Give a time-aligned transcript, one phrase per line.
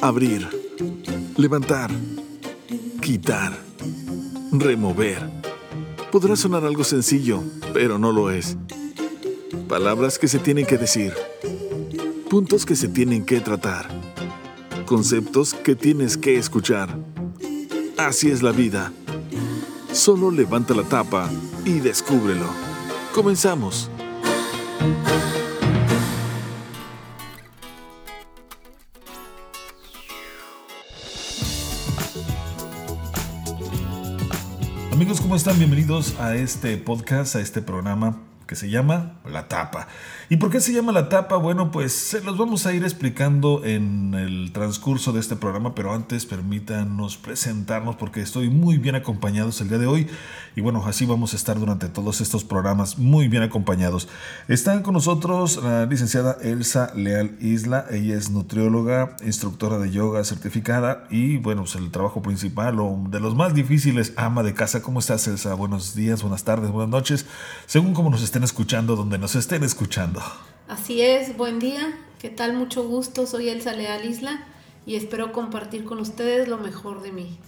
[0.00, 0.48] Abrir,
[1.36, 1.90] levantar,
[3.00, 3.58] quitar,
[4.52, 5.30] remover.
[6.12, 7.42] Podrá sonar algo sencillo,
[7.72, 8.56] pero no lo es.
[9.68, 11.14] Palabras que se tienen que decir.
[12.28, 13.88] Puntos que se tienen que tratar.
[14.86, 16.98] Conceptos que tienes que escuchar.
[17.96, 18.92] Así es la vida.
[19.92, 21.30] Solo levanta la tapa
[21.64, 22.46] y descúbrelo.
[23.14, 23.90] Comenzamos.
[34.94, 35.58] Amigos, ¿cómo están?
[35.58, 38.16] Bienvenidos a este podcast, a este programa
[38.56, 39.88] se llama La Tapa.
[40.28, 41.36] ¿Y por qué se llama La Tapa?
[41.36, 45.92] Bueno, pues se los vamos a ir explicando en el transcurso de este programa, pero
[45.92, 50.06] antes permítanos presentarnos porque estoy muy bien acompañados el día de hoy
[50.56, 54.08] y bueno, así vamos a estar durante todos estos programas muy bien acompañados.
[54.46, 61.04] Están con nosotros la licenciada Elsa Leal Isla, ella es nutrióloga, instructora de yoga certificada
[61.10, 64.82] y bueno, pues el trabajo principal o de los más difíciles, ama de casa.
[64.82, 65.54] ¿Cómo estás Elsa?
[65.54, 67.26] Buenos días, buenas tardes, buenas noches,
[67.66, 70.22] según como nos estén escuchando, donde nos estén escuchando.
[70.68, 72.54] Así es, buen día, ¿qué tal?
[72.54, 74.46] Mucho gusto, soy Elsa Leal Isla
[74.86, 77.38] y espero compartir con ustedes lo mejor de mí.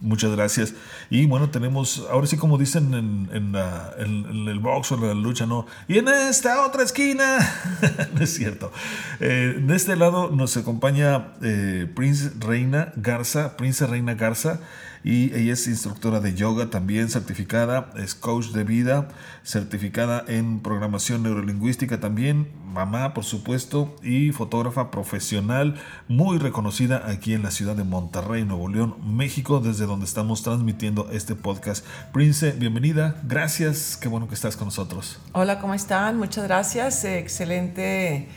[0.00, 0.74] Muchas gracias.
[1.10, 5.44] Y bueno, tenemos, ahora sí como dicen en, en, el box o en la lucha,
[5.44, 5.66] ¿no?
[5.88, 7.38] Y en esta otra esquina,
[8.14, 8.72] no es cierto.
[9.20, 14.60] Eh, de este lado nos acompaña eh, Prince Reina Garza, Prince Reina Garza
[15.02, 19.08] y ella es instructora de yoga también certificada, es coach de vida,
[19.42, 25.76] certificada en programación neurolingüística también, mamá por supuesto y fotógrafa profesional
[26.08, 31.08] muy reconocida aquí en la ciudad de Monterrey, Nuevo León, México, desde donde estamos transmitiendo
[31.12, 31.84] este podcast.
[32.12, 35.18] Prince, bienvenida, gracias, qué bueno que estás con nosotros.
[35.32, 36.18] Hola, ¿cómo están?
[36.18, 38.28] Muchas gracias, excelente,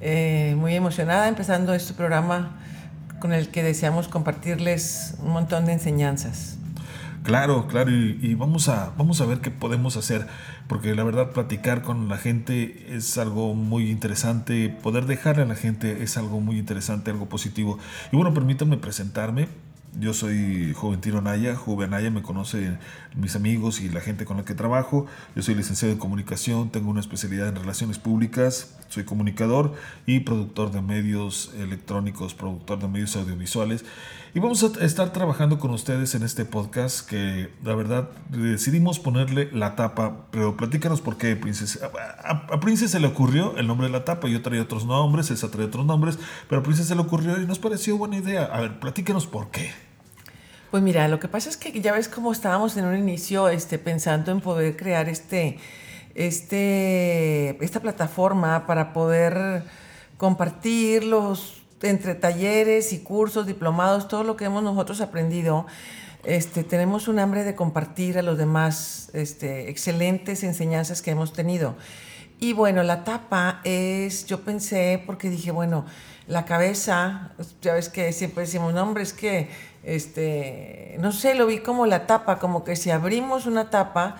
[0.00, 2.58] eh, muy emocionada empezando este programa
[3.22, 6.58] con el que deseamos compartirles un montón de enseñanzas.
[7.22, 10.26] Claro, claro, y, vamos, a, vamos a ver qué podemos hacer,
[10.66, 15.54] porque la verdad platicar con la gente es algo muy interesante, poder dejarle a la
[15.54, 17.78] gente es algo muy interesante, algo positivo.
[18.10, 19.46] Y bueno, permítanme presentarme,
[20.00, 22.78] yo soy Juventino Naya, Juve Naya, me conocen
[23.14, 25.06] mis amigos y la gente con la que trabajo.
[25.36, 29.74] Yo soy licenciado en comunicación, tengo una especialidad en relaciones públicas, soy comunicador
[30.06, 33.84] y productor de medios electrónicos, productor de medios audiovisuales.
[34.34, 39.50] Y vamos a estar trabajando con ustedes en este podcast que la verdad decidimos ponerle
[39.52, 41.90] la tapa, pero platícanos por qué, Princesa.
[42.24, 45.50] A, a, se le ocurrió el nombre de la tapa, yo traía otros nombres, esa
[45.50, 48.44] traía otros nombres, pero a Princesa se le ocurrió y nos pareció buena idea.
[48.44, 49.70] A ver, platícanos por qué.
[50.70, 53.78] Pues mira, lo que pasa es que ya ves cómo estábamos en un inicio este,
[53.78, 55.58] pensando en poder crear este,
[56.14, 59.64] este, esta plataforma para poder
[60.16, 65.66] compartir los entre talleres y cursos, diplomados, todo lo que hemos nosotros aprendido,
[66.24, 71.74] este, tenemos un hambre de compartir a los demás este, excelentes enseñanzas que hemos tenido.
[72.38, 75.84] Y bueno, la tapa es, yo pensé, porque dije, bueno,
[76.26, 79.48] la cabeza, ya ves que siempre decimos, no, hombre, es que,
[79.82, 84.16] este, no sé, lo vi como la tapa, como que si abrimos una tapa,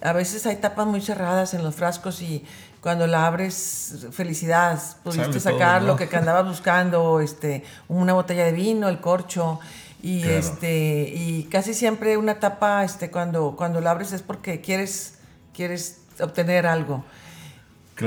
[0.00, 2.44] a veces hay tapas muy cerradas en los frascos y
[2.80, 8.88] cuando la abres, felicidad, pudiste sacar lo que andabas buscando, este, una botella de vino,
[8.88, 9.58] el corcho.
[10.00, 15.18] Y este, y casi siempre una tapa, este, cuando, cuando la abres es porque quieres,
[15.52, 17.04] quieres obtener algo.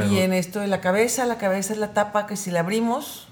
[0.10, 3.28] Y en esto de la cabeza, la cabeza es la tapa que si la abrimos,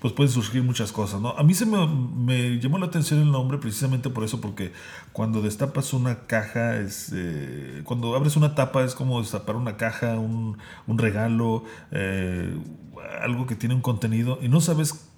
[0.00, 1.30] pues pueden surgir muchas cosas, ¿no?
[1.30, 4.72] A mí se me, llamó la atención el nombre precisamente por eso, porque
[5.12, 10.18] cuando destapas una caja, es, eh, cuando abres una tapa es como destapar una caja,
[10.18, 12.56] un, regalo, eh,
[13.22, 15.08] algo que tiene un contenido y no sabes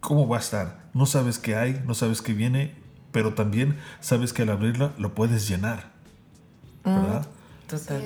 [0.00, 2.74] cómo va a estar, no sabes qué hay, no sabes qué viene,
[3.12, 5.92] pero también sabes que al abrirla lo puedes llenar,
[6.84, 7.26] mm, ¿verdad?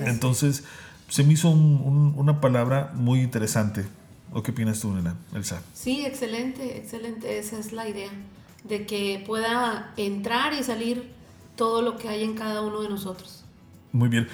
[0.05, 0.63] Entonces,
[1.09, 3.85] se me hizo una palabra muy interesante
[4.31, 5.61] ¿O qué opinas tú, Nena, Elsa?
[5.73, 7.37] Sí, excelente, excelente.
[7.37, 8.09] Esa es la idea,
[8.63, 11.11] de que pueda entrar y salir
[11.55, 13.43] todo lo que hay en cada uno de nosotros.
[13.91, 14.27] Muy bien.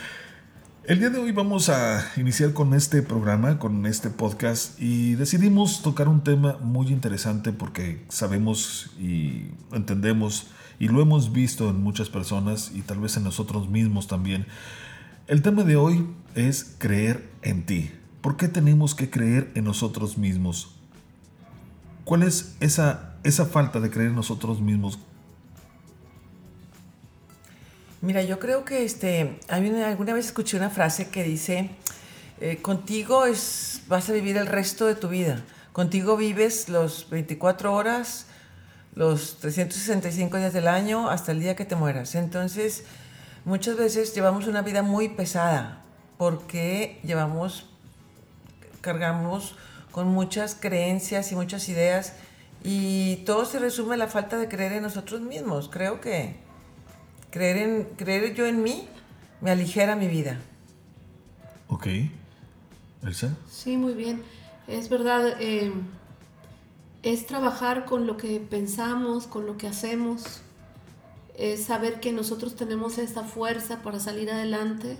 [0.88, 5.82] El día de hoy vamos a iniciar con este programa, con este podcast y decidimos
[5.82, 10.48] tocar un tema muy interesante porque sabemos y entendemos
[10.80, 14.46] y lo hemos visto en muchas personas y tal vez en nosotros mismos también.
[15.28, 17.92] El tema de hoy es creer en ti.
[18.22, 20.76] ¿Por qué tenemos que creer en nosotros mismos?
[22.04, 25.00] ¿Cuál es esa, esa falta de creer en nosotros mismos?
[28.02, 31.72] Mira, yo creo que este, alguna vez escuché una frase que dice,
[32.40, 35.44] eh, contigo es, vas a vivir el resto de tu vida.
[35.74, 38.28] Contigo vives los 24 horas,
[38.94, 42.16] los 365 días del año, hasta el día que te mueras.
[42.16, 42.84] Entonces,
[43.46, 45.84] muchas veces llevamos una vida muy pesada
[46.18, 47.67] porque llevamos,
[48.88, 49.54] cargamos
[49.92, 52.14] con muchas creencias y muchas ideas
[52.64, 55.68] y todo se resume en la falta de creer en nosotros mismos.
[55.68, 56.38] Creo que
[57.30, 58.88] creer, en, creer yo en mí
[59.42, 60.40] me aligera mi vida.
[61.68, 61.88] Ok.
[63.04, 63.36] Elsa.
[63.52, 64.24] Sí, muy bien.
[64.68, 65.74] Es verdad, eh,
[67.04, 70.40] es trabajar con lo que pensamos, con lo que hacemos,
[71.36, 74.98] es saber que nosotros tenemos esa fuerza para salir adelante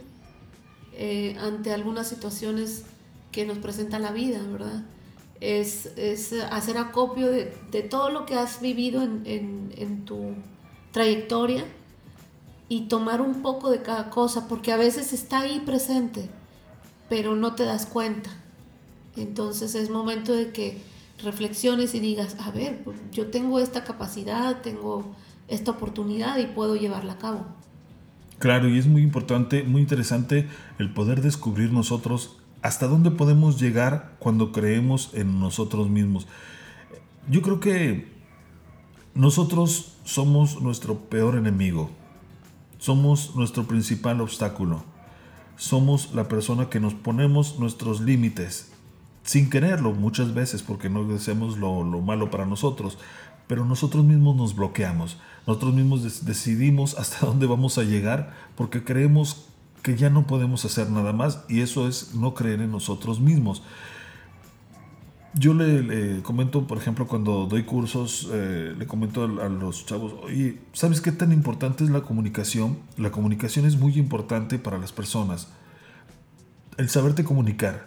[0.92, 2.84] eh, ante algunas situaciones
[3.32, 4.84] que nos presenta la vida, ¿verdad?
[5.40, 5.90] Es,
[6.52, 7.46] hacer acopio de,
[7.90, 10.34] todo lo que has vivido en, en tu
[10.92, 11.64] trayectoria
[12.70, 16.30] y tomar un poco de cada cosa, porque a veces está ahí presente,
[17.10, 18.30] pero no te das cuenta.
[19.16, 20.82] Entonces es momento de que
[21.24, 25.16] reflexiones y digas, a ver, pues, yo tengo esta capacidad, tengo
[25.48, 27.46] esta oportunidad y puedo llevarla a cabo.
[28.40, 30.48] Claro, y es muy importante, muy interesante
[30.78, 36.28] el poder descubrir nosotros hasta dónde podemos llegar cuando creemos en nosotros mismos.
[37.30, 38.12] Yo creo que
[39.16, 41.90] nosotros somos nuestro peor enemigo,
[42.78, 44.84] somos nuestro principal obstáculo,
[45.56, 48.70] somos la persona que nos ponemos nuestros límites
[49.24, 52.98] sin quererlo muchas veces porque no deseamos lo, malo para nosotros,
[53.48, 55.18] pero nosotros mismos nos bloqueamos,
[55.48, 59.48] nosotros mismos decidimos hasta dónde vamos a llegar porque creemos
[59.88, 63.64] que ya no podemos hacer nada más y eso es no creer en nosotros mismos.
[65.34, 70.14] Yo le, comento, por ejemplo, cuando doy cursos, eh, le comento a, a, los chavos,
[70.24, 72.80] oye, ¿sabes qué tan importante es la comunicación?
[72.98, 75.48] La comunicación es muy importante para las personas.
[76.76, 77.86] El saberte comunicar,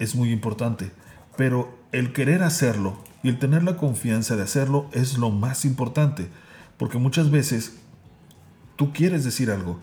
[0.00, 0.90] es muy importante,
[1.36, 6.26] pero el querer hacerlo y el tener la confianza de hacerlo es lo más importante,
[6.78, 7.76] porque muchas veces
[8.74, 9.78] tú quieres decir algo,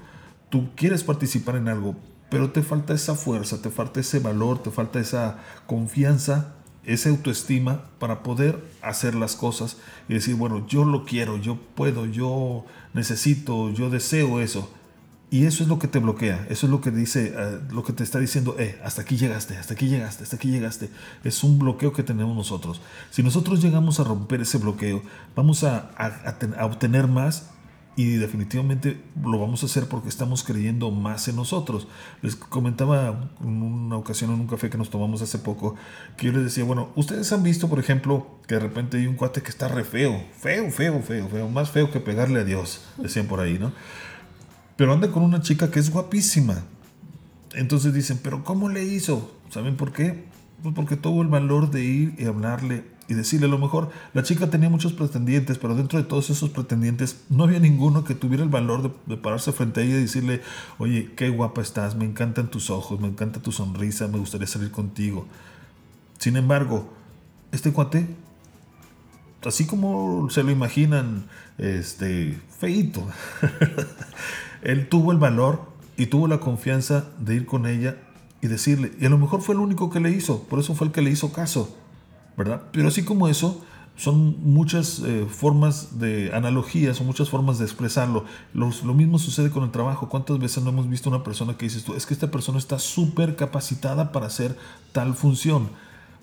[0.53, 1.95] tú quieres participar en algo,
[2.29, 6.53] pero te falta esa fuerza, te falta ese valor, te falta esa confianza,
[6.83, 9.77] esa autoestima para poder hacer las cosas
[10.07, 14.69] y decir, bueno, yo lo quiero, yo puedo, yo necesito, yo deseo eso.
[15.31, 17.91] Y eso es lo que te bloquea, eso es lo que dice, eh, lo que
[17.91, 20.91] te está diciendo, eh, hasta aquí llegaste, hasta aquí llegaste, hasta aquí llegaste.
[21.23, 22.79] Es un bloqueo que tenemos nosotros.
[23.09, 25.01] Si nosotros llegamos a romper ese bloqueo,
[25.35, 27.49] vamos a, a, obtener más
[27.95, 31.88] y definitivamente lo vamos a hacer porque estamos creyendo más en nosotros.
[32.22, 35.75] Les comentaba en una ocasión en un café que nos tomamos hace poco
[36.18, 39.16] que yo les decía, bueno, ustedes han visto, por ejemplo, que de repente hay un
[39.16, 42.81] cuate que está re feo, feo, feo, feo, feo, más feo que pegarle a Dios,
[42.98, 43.72] decían por ahí, ¿no?
[44.75, 46.63] pero anda con una chica que es guapísima.
[47.54, 49.31] Entonces dicen, pero ¿cómo le hizo?
[49.50, 50.25] ¿Saben por qué?
[50.63, 54.23] Pues porque tuvo el valor de ir y hablarle y decirle, a lo mejor la
[54.23, 58.44] chica tenía muchos pretendientes, pero dentro de todos esos pretendientes no había ninguno que tuviera
[58.44, 60.41] el valor de, pararse frente a ella y decirle,
[60.77, 64.71] oye, qué guapa estás, me encantan tus ojos, me encanta tu sonrisa, me gustaría salir
[64.71, 65.27] contigo.
[66.17, 66.94] Sin embargo,
[67.51, 68.07] este cuate,
[69.45, 71.25] así como se lo imaginan,
[71.57, 73.06] este, feito,
[74.61, 77.97] Él tuvo el valor y tuvo la confianza de ir con ella
[78.41, 80.88] y decirle, y a lo mejor fue el único que le hizo, por eso fue
[80.88, 81.77] el que le hizo caso,
[82.38, 82.63] ¿verdad?
[82.71, 83.63] Pero así como eso,
[83.95, 88.25] son muchas eh, formas de analogías o muchas formas de expresarlo.
[88.54, 90.09] lo mismo sucede con el trabajo.
[90.09, 92.80] ¿Cuántas veces no hemos visto una persona que dices tú, es que esta persona está
[92.80, 94.57] súper capacitada para hacer
[94.92, 95.69] tal función,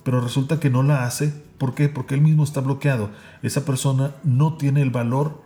[0.02, 1.32] pero resulta que no la hace?
[1.58, 1.88] ¿Por qué?
[1.88, 3.10] Porque él mismo está bloqueado.
[3.42, 5.42] Esa persona no tiene el valor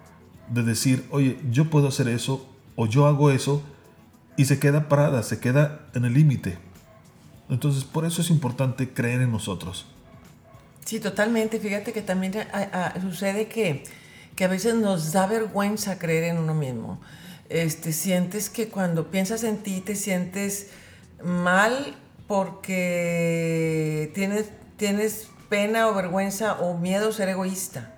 [0.49, 3.63] de decir, oye, yo puedo hacer eso o yo hago eso
[4.37, 6.59] y se queda parada, se queda en el límite.
[7.51, 9.87] Entonces, por eso es importante creer en nosotros.
[10.85, 11.59] Sí, totalmente.
[11.59, 12.35] Fíjate que también
[13.01, 13.85] sucede que,
[14.37, 17.01] que, a veces nos da vergüenza creer en uno mismo.
[17.49, 20.69] Este, sientes que cuando piensas en ti te sientes
[21.23, 27.91] mal porque tienes, tienes pena o vergüenza o miedo a ser egoísta.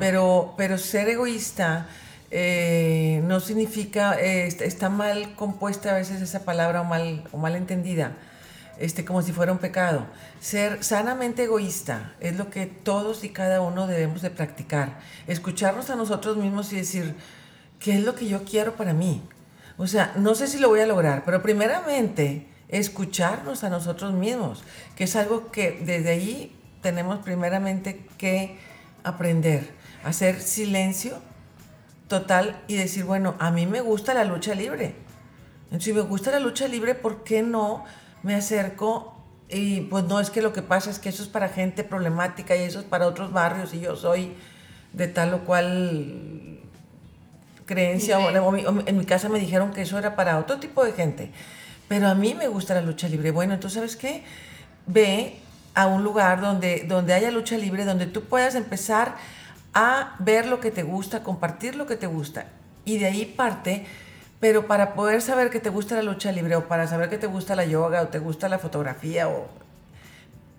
[0.00, 1.86] Pero, pero ser egoísta
[2.30, 7.54] eh, no significa, eh, está mal compuesta a veces esa palabra o mal, o mal
[7.54, 8.16] entendida,
[8.78, 10.06] este, como si fuera un pecado.
[10.40, 14.98] Ser sanamente egoísta es lo que todos y cada uno debemos de practicar.
[15.26, 17.14] Escucharnos a nosotros mismos y decir,
[17.78, 19.22] ¿qué es lo que yo quiero para mí?
[19.78, 24.64] O sea, no sé si lo voy a lograr, pero primeramente escucharnos a nosotros mismos,
[24.96, 28.58] que es algo que desde ahí tenemos primeramente que
[29.04, 29.70] aprender,
[30.04, 31.18] hacer silencio
[32.08, 34.94] total y decir, bueno, a mí me gusta la lucha libre.
[35.80, 37.84] Si me gusta la lucha libre, ¿por qué no
[38.26, 39.14] me acerco
[39.48, 42.56] Y pues no, es que lo que pasa es que eso es para gente problemática
[42.56, 44.34] y eso es para otros barrios y yo soy
[44.92, 46.58] de tal o cual
[47.64, 48.18] creencia.
[48.18, 48.56] O,
[48.86, 51.30] en mi casa me dijeron que eso era para otro tipo de gente.
[51.86, 53.30] Pero a mí me gusta la lucha libre.
[53.30, 54.24] Bueno, entonces, ¿sabes qué?
[54.86, 55.36] Ve
[55.74, 59.14] a un lugar donde, donde haya lucha libre, donde tú puedas empezar
[59.74, 62.46] a ver lo que te gusta, compartir lo que te gusta.
[62.84, 63.86] Y de ahí parte
[64.40, 67.26] pero para poder saber que te gusta la lucha libre o para saber que te
[67.26, 69.48] gusta la yoga o te gusta la fotografía o,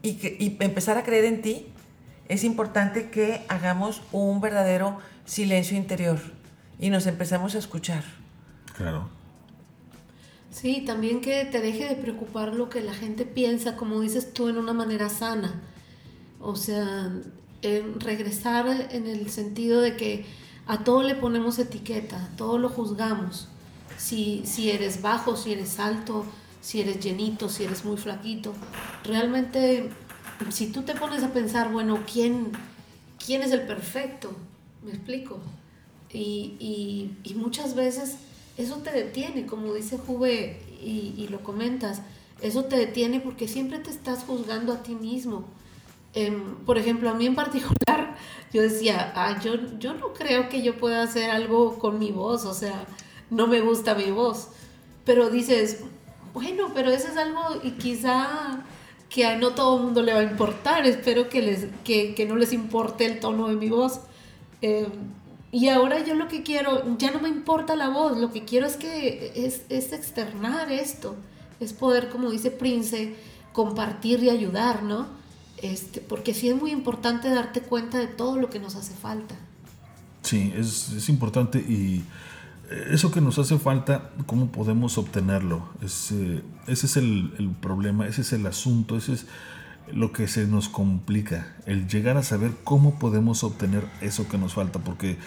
[0.01, 1.67] y, que, y empezar a creer en ti,
[2.27, 6.19] es importante que hagamos un verdadero silencio interior
[6.79, 8.03] y nos empecemos a escuchar.
[8.75, 9.09] Claro.
[10.51, 14.49] Sí, también que te deje de preocupar lo que la gente piensa, como dices tú,
[14.49, 15.61] en una manera sana.
[16.39, 17.11] O sea,
[17.99, 20.25] regresar en el sentido de que
[20.65, 23.49] a todo le ponemos etiqueta, a todo lo juzgamos
[23.97, 26.25] si, si eres bajo, si eres alto,
[26.61, 28.53] si eres llenito, si eres muy flaquito.
[29.03, 29.89] Realmente,
[30.49, 32.51] si tú te pones a pensar, bueno, ¿quién,
[33.23, 34.31] quién es el perfecto?
[34.83, 35.39] ¿Me explico?
[36.13, 38.17] Y, muchas veces
[38.57, 42.01] eso te detiene, como dice Juve y, lo comentas,
[42.41, 45.45] eso te detiene porque siempre te estás juzgando a ti mismo.
[46.13, 48.15] Em, por ejemplo, a mí en particular,
[48.53, 52.45] yo decía, ah, yo, yo no creo que yo pueda hacer algo con mi voz,
[52.45, 52.85] o sea,
[53.29, 54.49] no me gusta mi voz.
[55.05, 55.79] Pero dices,
[56.33, 58.63] bueno, pero eso es algo y quizá
[59.09, 60.85] que a no todo el mundo le va a importar.
[60.85, 64.01] Espero que, les, que, no les importe el tono de mi voz.
[64.61, 64.87] Em,
[65.51, 68.67] y ahora yo lo que quiero, ya no me importa la voz, lo que quiero
[68.67, 71.15] es que es, es externar esto,
[71.59, 73.15] es poder, como dice Prince,
[73.53, 75.07] compartir y ayudar, ¿no?
[75.57, 79.35] Este, porque sí es muy importante darte cuenta de todo lo que nos hace falta.
[80.21, 82.03] Sí, es, es importante y
[82.69, 85.69] eso que nos hace falta, ¿cómo podemos obtenerlo?
[85.81, 89.25] ese es el, problema, ese es el asunto, ese es
[89.91, 94.53] lo que se nos complica, el llegar a saber cómo podemos obtener eso que nos
[94.53, 95.17] falta, porque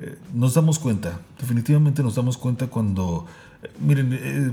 [0.00, 3.26] eh, nos damos cuenta, definitivamente nos damos cuenta cuando,
[3.62, 4.52] eh, miren, eh,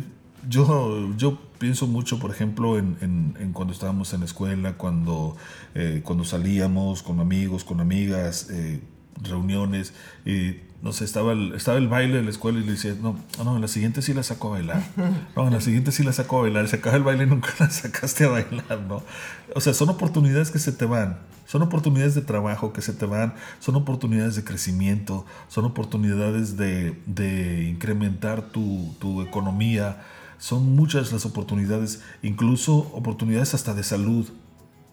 [0.50, 5.38] yo, yo pienso mucho, por ejemplo, en, cuando estábamos en la escuela, cuando,
[6.02, 8.48] cuando salíamos con amigos, con amigas,
[9.22, 9.94] reuniones,
[10.26, 13.16] y no sé, estaba el, estaba el baile de la escuela y le decía, no,
[13.44, 14.84] no, en la siguiente sí la saco a bailar.
[15.36, 16.68] No, en la siguiente sí la saco a bailar.
[16.68, 19.04] Se acaba el baile y nunca la sacaste a bailar, ¿no?
[19.54, 21.20] O sea, son oportunidades que se te van.
[21.46, 23.36] Son oportunidades de trabajo que se te van.
[23.60, 25.26] Son oportunidades de crecimiento.
[25.50, 30.02] Son oportunidades de, de incrementar tu, tu economía.
[30.40, 34.28] Son muchas las oportunidades, incluso oportunidades hasta de salud.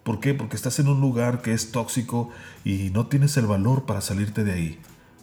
[0.02, 0.34] ¿Por qué?
[0.34, 2.28] Porque estás en un lugar que es tóxico
[2.62, 4.80] y no tienes el valor para salirte de ahí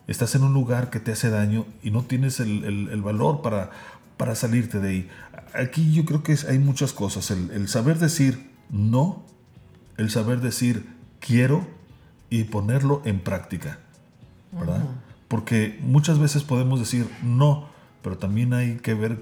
[0.07, 3.71] estás en un lugar que te hace daño y no tienes el, valor para,
[4.17, 5.09] para salirte de ahí.
[5.53, 7.31] Aquí yo creo que hay muchas cosas.
[7.31, 9.23] El, saber decir no,
[9.97, 10.85] el saber decir
[11.19, 11.67] quiero
[12.29, 13.79] y ponerlo en práctica.
[14.51, 14.83] ¿Verdad?
[15.27, 17.67] Porque muchas veces podemos decir no,
[18.01, 19.21] pero también hay que ver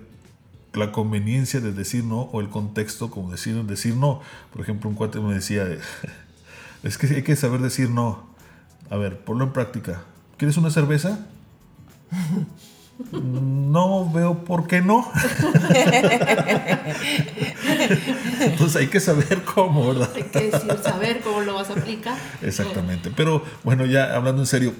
[0.73, 4.21] la conveniencia de decir no o el contexto como decir, decir no.
[4.51, 5.65] Por ejemplo, un cuate me decía,
[6.83, 8.27] es que hay que saber decir no.
[8.89, 10.03] A ver, ponlo en práctica.
[10.43, 11.19] ¿Quieres una cerveza?
[13.23, 15.09] No veo por qué no.
[18.41, 20.09] Entonces hay que saber cómo, ¿verdad?
[20.13, 22.17] Hay que decir, saber cómo lo vas a aplicar.
[22.41, 23.09] Exactamente.
[23.15, 24.73] Pero bueno, ya hablando en serio,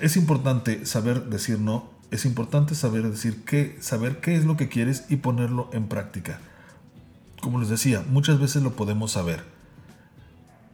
[0.00, 1.90] es importante saber decir no.
[2.10, 6.40] Es importante saber decir qué, saber qué es lo que quieres y ponerlo en práctica.
[7.42, 9.44] Como les decía, muchas veces lo podemos saber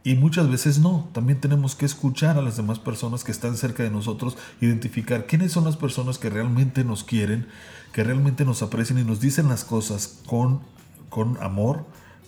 [0.03, 1.09] y muchas veces no.
[1.13, 5.51] También tenemos que escuchar a las demás personas que están cerca de nosotros, identificar quiénes
[5.51, 7.47] son las personas que realmente nos quieren,
[7.91, 10.61] que realmente nos aprecian y nos dicen las cosas con,
[11.09, 11.85] con amor,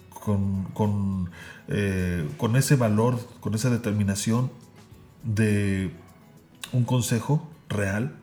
[0.10, 1.32] con, con,
[1.70, 4.52] eh, con ese valor, con esa determinación
[5.24, 5.92] de
[6.74, 8.16] un consejo real.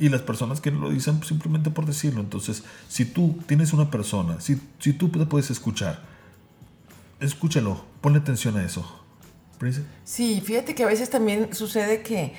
[0.00, 2.20] Y las personas que lo dicen simplemente por decirlo.
[2.20, 6.04] Entonces, si tú tienes una persona, si, si tú te puedes escuchar,
[7.18, 9.04] escúchalo, ponle atención a eso.
[10.04, 12.34] Sí, fíjate que a veces también sucede que,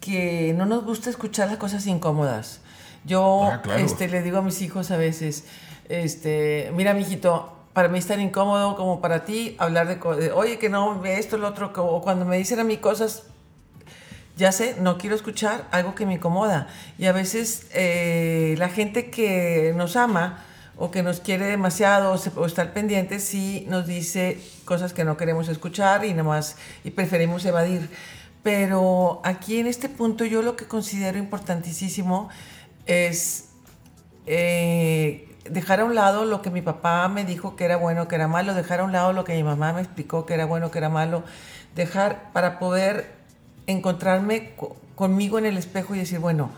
[0.00, 2.60] que no nos gusta escuchar las cosas incómodas.
[3.04, 5.44] Yo ah, este, le digo a mis hijos a veces,
[5.88, 10.68] este, mira, mijito, para mí es tan incómodo como para ti hablar de, oye, que
[10.68, 13.24] no, esto, lo otro, o cuando me dicen a mí cosas,
[14.36, 16.68] ya sé, no quiero escuchar algo que me incomoda.
[16.98, 20.44] Y a veces eh, la gente que nos ama,
[20.76, 25.48] o que nos quiere demasiado o, estar pendiente si nos dice cosas que no queremos
[25.48, 27.88] escuchar y nomás y preferimos evadir.
[28.42, 32.28] Pero aquí en este punto yo lo que considero importantísimo
[32.86, 33.50] es
[34.26, 38.16] eh, dejar a un lado lo que mi papá me dijo que era bueno, que
[38.16, 40.70] era malo, dejar a un lado lo que mi mamá me explicó que era bueno,
[40.70, 41.22] que era malo,
[41.74, 43.12] dejar para poder
[43.66, 44.52] encontrarme
[44.94, 46.50] conmigo en el espejo y decir, bueno,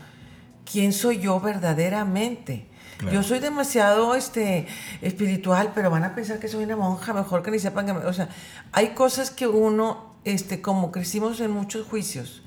[0.69, 2.65] ¿quién soy yo verdaderamente?
[3.11, 4.67] Yo soy demasiado este,
[5.01, 7.91] espiritual, pero van a pensar que soy una monja, mejor que ni sepan que...
[7.91, 8.29] o sea,
[8.71, 12.41] hay cosas que uno, este, como crecimos en muchos juicios,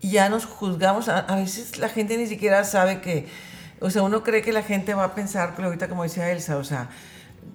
[0.00, 3.26] y ya nos juzgamos, a, veces la gente ni siquiera sabe que,
[3.80, 6.64] o sea, uno cree que la gente va a pensar, ahorita como decía Elsa, o
[6.64, 6.88] sea,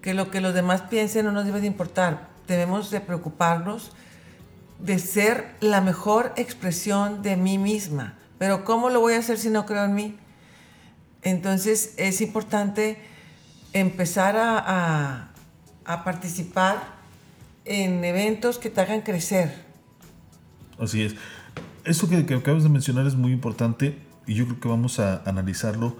[0.01, 3.91] que lo que los demás piensen no nos debe de importar, debemos de preocuparnos
[4.79, 8.17] de ser la mejor expresión de mí misma.
[8.37, 10.19] Pero ¿cómo lo voy a hacer si no creo en mí?
[11.23, 12.97] Entonces es importante
[13.73, 15.29] empezar a,
[16.03, 16.81] participar
[17.65, 19.53] en eventos que te hagan crecer.
[20.79, 21.15] Así es.
[21.85, 25.21] Eso que, que, acabas de mencionar es muy importante y yo creo que vamos a
[25.25, 25.97] analizarlo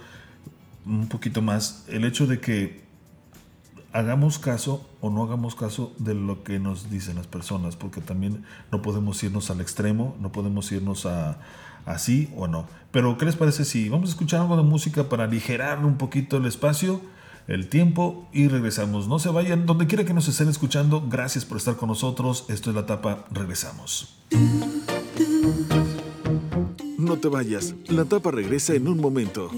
[0.86, 1.84] un poquito más.
[1.88, 2.84] El hecho de que
[3.94, 8.44] hagamos caso o no hagamos caso de lo que nos dicen las personas, porque también
[8.72, 11.40] no podemos irnos al extremo, no podemos irnos a
[11.86, 12.68] así o no.
[12.92, 16.38] Pero, ¿qué les parece si vamos a escuchar algo de música para aligerar un poquito
[16.38, 17.02] el espacio,
[17.48, 19.08] el tiempo y regresamos?
[19.08, 22.46] No se vayan, donde quiera que nos estén escuchando, gracias por estar con nosotros.
[22.50, 24.16] Esto es la tapa, regresamos.
[26.98, 29.50] No te vayas, la tapa regresa en un momento.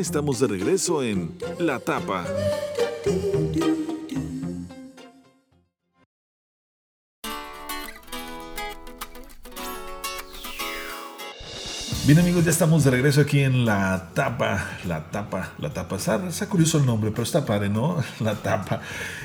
[0.00, 2.24] Estamos de regreso en La Tapa.
[12.44, 15.96] Ya estamos de regreso aquí en la tapa, la tapa, la tapa.
[15.96, 17.96] Está, está, curioso el nombre, pero está padre, ¿no?
[18.20, 18.80] La tapa.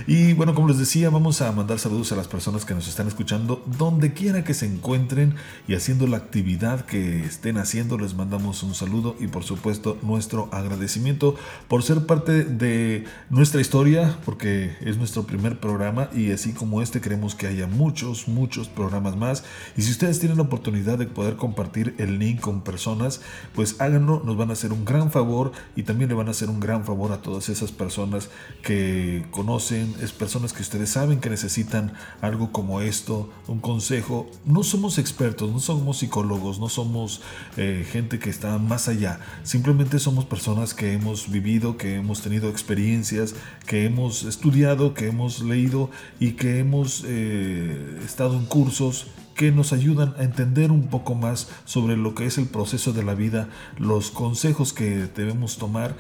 [0.08, 3.08] Y bueno, como les decía, vamos a mandar saludos a las personas que nos están
[3.08, 5.36] escuchando, donde quiera que se encuentren
[5.68, 10.50] y haciendo la actividad que estén haciendo, les mandamos un saludo y por supuesto nuestro
[10.52, 11.36] agradecimiento
[11.68, 17.02] por ser parte de nuestra historia, porque es nuestro primer programa y así como este
[17.02, 19.44] queremos que haya muchos, muchos programas más.
[19.78, 23.05] Y si ustedes tienen la oportunidad de poder compartir el link con personas,
[23.54, 26.50] pues háganlo, nos van a hacer un gran favor y también le van a hacer
[26.50, 28.30] un gran favor a todas esas personas
[28.64, 34.28] que conocen, es personas que ustedes saben que necesitan algo como esto, un consejo.
[34.46, 37.22] No somos expertos, no somos psicólogos, no somos
[37.58, 42.50] eh, gente que está más allá, simplemente somos personas que hemos vivido, que hemos tenido
[42.50, 45.90] experiencias, que hemos estudiado, que hemos leído
[46.20, 51.50] y que hemos eh, estado en cursos que nos ayudan a entender un poco más
[51.66, 55.96] sobre lo que es el proceso de la vida, los consejos que debemos tomar.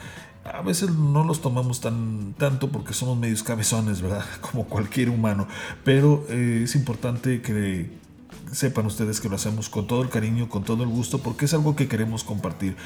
[0.45, 4.23] A veces no los tomamos tan tanto porque somos medios cabezones, ¿verdad?
[4.41, 5.47] Como cualquier humano.
[5.83, 7.89] Pero eh, es importante que
[8.51, 11.53] sepan ustedes que lo hacemos con todo el cariño, con todo el gusto, porque es
[11.53, 12.77] algo que queremos compartir.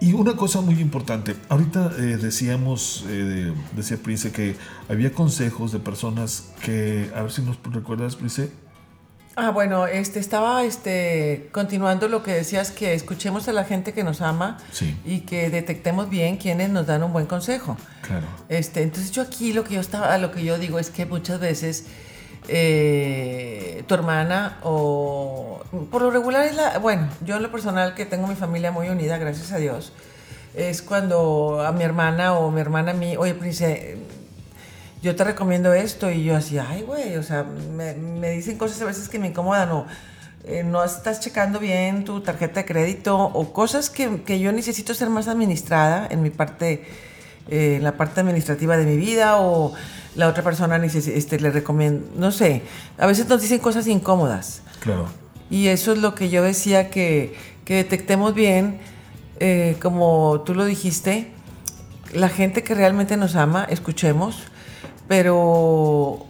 [0.00, 4.54] Y una cosa muy importante, ahorita eh, decíamos, eh, decía Prince, que
[4.88, 8.52] había consejos de personas que, a ver si nos recuerdas, Prince,
[9.40, 14.02] Ah, bueno, este, estaba este, continuando lo que decías, que escuchemos a la gente que
[14.02, 14.58] nos ama
[15.04, 17.76] y que detectemos bien quienes nos dan un buen consejo.
[18.02, 18.26] Claro.
[18.48, 21.38] Este, entonces yo aquí lo que yo estaba, lo que yo digo es que muchas
[21.38, 21.84] veces
[22.48, 28.06] eh, tu hermana o por lo regular es la, bueno, yo en lo personal que
[28.06, 29.92] tengo mi familia muy unida, gracias a Dios,
[30.54, 33.98] es cuando a mi hermana o mi hermana a mí, oye, Prince,
[35.02, 38.80] yo te recomiendo esto y yo así, ay, güey, o sea, me, me, dicen cosas
[38.82, 39.86] a veces que me incomodan o
[40.44, 44.94] eh, no estás checando bien tu tarjeta de crédito o cosas que, que yo necesito
[44.94, 46.84] ser más administrada en mi parte,
[47.48, 49.72] eh, en la parte administrativa de mi vida o
[50.16, 52.62] la otra persona este, le recomiendo, no sé,
[52.98, 54.62] a veces nos dicen cosas incómodas.
[54.80, 55.06] Claro.
[55.50, 58.78] Y eso es lo que yo decía que, que detectemos bien,
[59.38, 61.30] eh, como tú lo dijiste,
[62.12, 64.36] la gente que realmente nos ama, escuchemos
[65.08, 66.26] pero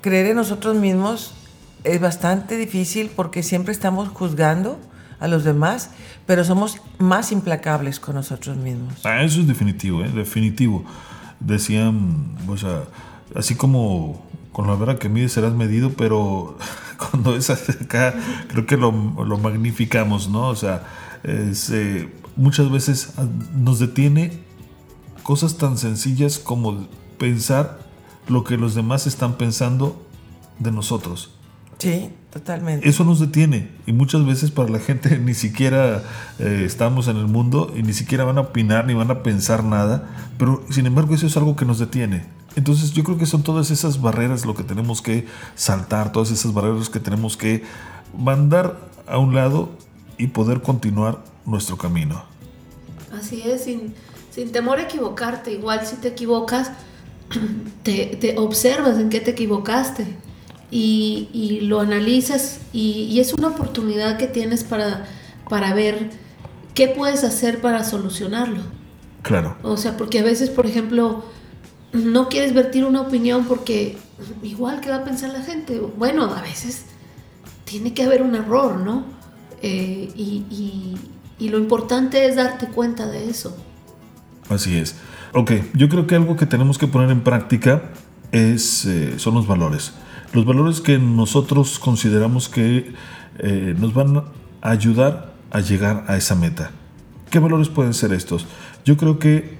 [0.00, 1.34] creer en nosotros mismos
[1.84, 4.78] es bastante difícil porque siempre estamos juzgando
[5.20, 5.90] a los demás,
[6.26, 8.94] pero somos más implacables con nosotros mismos.
[9.04, 10.10] Ah, eso es definitivo, ¿eh?
[10.10, 10.84] definitivo.
[11.40, 12.84] Decían, o sea,
[13.34, 16.58] así como con la verdad que mides serás medido, pero
[16.98, 18.14] cuando es acá,
[18.48, 20.48] creo que lo, lo magnificamos, ¿no?
[20.48, 20.84] O sea,
[21.22, 23.14] eh, muchas veces
[23.54, 24.32] nos detiene
[25.22, 26.86] cosas tan sencillas como
[27.18, 27.83] pensar
[28.28, 30.02] lo que los demás están pensando
[30.58, 31.30] de nosotros.
[31.78, 32.88] Sí, totalmente.
[32.88, 36.02] Eso nos detiene y muchas veces para la gente ni siquiera
[36.38, 39.64] eh, estamos en el mundo y ni siquiera van a opinar ni van a pensar
[39.64, 40.08] nada,
[40.38, 42.26] pero sin embargo eso es algo que nos detiene.
[42.56, 46.54] Entonces yo creo que son todas esas barreras lo que tenemos que saltar, todas esas
[46.54, 47.64] barreras que tenemos que
[48.16, 49.70] mandar a un lado
[50.18, 52.22] y poder continuar nuestro camino.
[53.12, 53.94] Así es, sin,
[54.30, 56.70] sin temor a equivocarte, igual si te equivocas,
[57.82, 60.06] te, observas en qué te equivocaste
[60.70, 65.06] y, lo analizas y, es una oportunidad que tienes para,
[65.48, 66.10] para ver
[66.74, 68.60] qué puedes hacer para solucionarlo.
[69.22, 69.56] Claro.
[69.62, 71.24] O sea, porque a veces, por ejemplo,
[71.92, 73.96] no quieres vertir una opinión porque
[74.42, 75.78] igual que va a pensar la gente.
[75.78, 76.84] Bueno, a veces
[77.64, 79.04] tiene que haber un error, ¿no?
[79.62, 80.98] Eh, y,
[81.38, 83.56] y lo importante es darte cuenta de eso.
[84.48, 84.94] Así es.
[85.36, 87.90] Ok, yo creo que algo que tenemos que poner en práctica
[88.30, 89.92] es, eh, son los valores.
[90.32, 92.94] Los valores que nosotros consideramos que
[93.38, 94.24] eh, nos van a
[94.62, 96.70] ayudar a llegar a esa meta.
[97.30, 98.46] ¿Qué valores pueden ser estos?
[98.84, 99.58] Yo creo que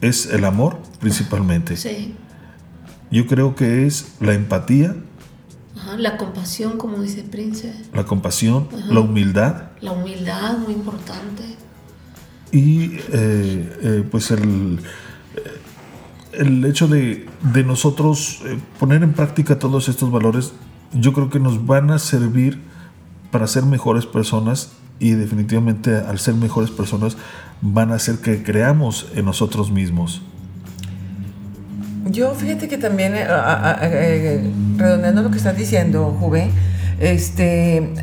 [0.00, 1.76] es el amor principalmente.
[1.76, 2.14] Sí.
[3.10, 4.96] Yo creo que es la empatía.
[5.98, 7.74] la compasión, como dice Prince.
[7.92, 9.72] La compasión, la humildad.
[9.82, 11.44] La humildad, muy importante.
[12.52, 14.78] Y eh, eh, pues el,
[16.34, 20.52] el hecho de, de nosotros eh, poner en práctica todos estos valores,
[20.92, 22.60] yo creo que nos van a servir
[23.30, 27.16] para ser mejores personas y definitivamente al ser mejores personas
[27.62, 30.20] van a hacer que creamos en nosotros mismos.
[32.04, 33.14] Yo fíjate que también,
[34.76, 36.50] redondeando lo que estás diciendo, Juve,
[37.00, 37.94] este,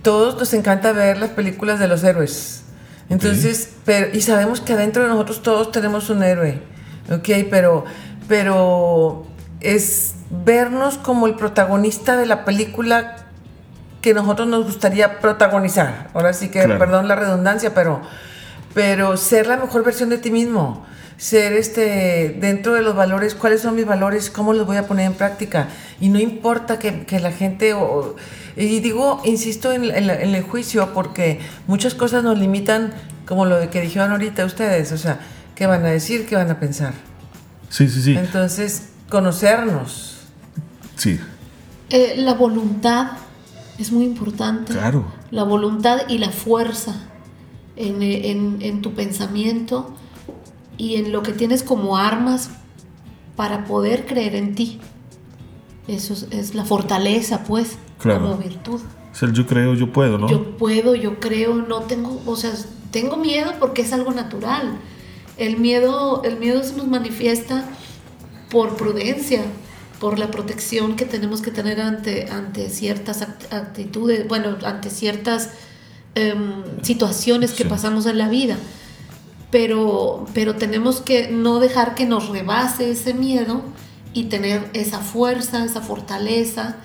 [0.00, 2.65] todos nos encanta ver las películas de los héroes.
[3.08, 6.60] Entonces, pero, y sabemos que adentro de nosotros todos tenemos un héroe,
[7.10, 7.28] ¿ok?
[7.50, 7.84] Pero,
[8.28, 9.26] pero
[9.60, 10.14] es
[10.44, 13.16] vernos como el protagonista de la película
[14.00, 16.10] que nosotros nos gustaría protagonizar.
[16.14, 16.78] Ahora sí que, Claro.
[16.78, 18.00] perdón la redundancia, pero,
[18.74, 20.84] pero ser la mejor versión de ti mismo.
[21.16, 25.06] Ser este, dentro de los valores, cuáles son mis valores, cómo los voy a poner
[25.06, 25.68] en práctica.
[26.00, 27.72] Y no importa que, que la gente.
[27.72, 28.16] o-
[28.56, 32.92] y digo, insisto en, en la- en el juicio, porque muchas cosas nos limitan,
[33.26, 34.92] como lo de que dijeron ahorita ustedes.
[34.92, 35.20] O sea,
[35.54, 36.26] ¿qué van a decir?
[36.26, 36.94] ¿Qué van a pensar?
[37.68, 38.16] Sí, sí, sí.
[38.16, 40.16] Entonces, conocernos.
[40.96, 41.20] Sí,
[41.90, 43.12] Eh, la voluntad
[43.78, 44.72] es muy importante.
[44.72, 45.04] claro.
[45.30, 46.94] La voluntad y la fuerza
[47.76, 49.94] en, eh, en- en tu pensamiento
[50.78, 52.50] y en lo que tienes como armas
[53.36, 54.80] para poder creer en ti.
[55.88, 58.22] Eso es, es la fortaleza, pues, Claro.
[58.22, 58.80] como virtud.
[59.14, 60.28] Es el yo creo, yo puedo, ¿no?
[60.28, 62.52] Yo puedo, yo creo, no tengo, o sea,
[62.90, 64.78] tengo miedo porque es algo natural.
[65.38, 67.64] El miedo, el miedo se nos manifiesta
[68.50, 69.42] por prudencia,
[70.00, 75.50] por la protección que tenemos que tener ante, ante ciertas act- actitudes, bueno, ante ciertas
[76.14, 77.68] em, situaciones que Sí.
[77.68, 78.56] pasamos en la vida.
[79.50, 83.62] Pero, pero tenemos que no dejar que nos rebase ese miedo
[84.12, 86.76] y tener esa fuerza, esa fortaleza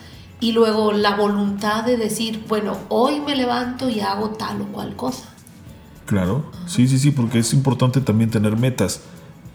[0.41, 4.95] y luego la voluntad de decir, bueno, hoy me levanto y hago tal o cual
[4.95, 5.29] cosa.
[6.07, 9.01] Claro, sí, sí, sí, porque es importante también tener metas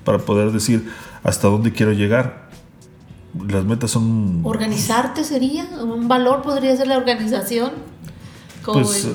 [0.04, 0.90] para poder decir
[1.24, 2.48] hasta dónde quiero llegar.
[3.48, 4.40] Las metas son...
[4.44, 7.72] Organizarte sería, un valor podría ser la organización.
[8.72, 9.06] Pues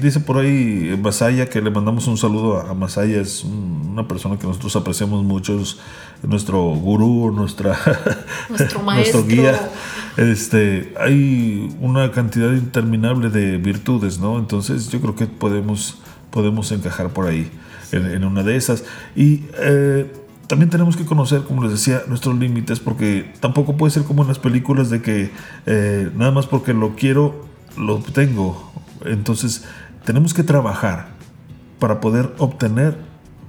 [0.00, 4.38] dice por ahí Masaya que le mandamos un saludo a, Masaya, es un- una persona
[4.38, 5.78] que nosotros apreciamos mucho, es
[6.22, 7.78] nuestro gurú, nuestra,
[8.48, 9.24] Nuestro maestro.
[9.24, 9.70] guía.
[10.16, 14.38] Este, hay una cantidad interminable de virtudes, ¿no?
[14.38, 15.98] Entonces yo creo que podemos,
[16.30, 17.50] podemos encajar por ahí,
[17.92, 18.84] en, en una de esas.
[19.16, 20.12] Y eh,
[20.46, 24.28] también tenemos que conocer, como les decía, nuestros límites, porque tampoco puede ser como en
[24.28, 25.30] las películas de que
[25.66, 28.72] eh, nada más porque lo quiero, lo obtengo.
[29.04, 29.64] Entonces
[30.04, 31.08] tenemos que trabajar
[31.78, 32.96] para poder obtener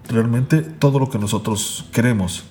[0.07, 2.45] realmente todo lo que nosotros queremos.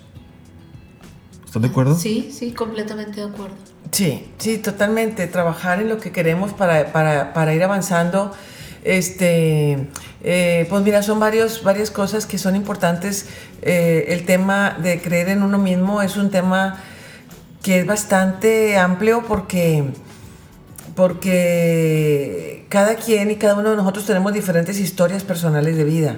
[1.45, 1.97] ¿Están de acuerdo?
[1.97, 3.57] Sí, sí, completamente de acuerdo.
[3.91, 5.27] Sí, sí, totalmente.
[5.27, 8.33] Trabajar en lo que queremos para, para, para ir avanzando.
[8.85, 9.89] Este,
[10.23, 13.27] eh, pues mira, son varios, varias cosas que son importantes.
[13.63, 16.79] Eh, el tema de creer en uno mismo es un tema
[17.63, 19.85] que es bastante amplio porque,
[20.95, 26.17] porque cada quien y cada uno de nosotros tenemos diferentes historias personales de vida.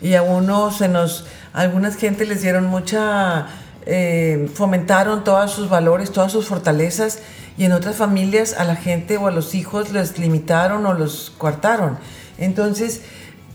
[0.00, 3.46] Y a uno se nos, algunas gente les dieron mucha,
[3.86, 7.20] eh, fomentaron todos sus valores, todas sus fortalezas,
[7.56, 11.32] y en otras familias a la gente o a los hijos les limitaron o los
[11.36, 11.98] coartaron.
[12.38, 13.02] Entonces,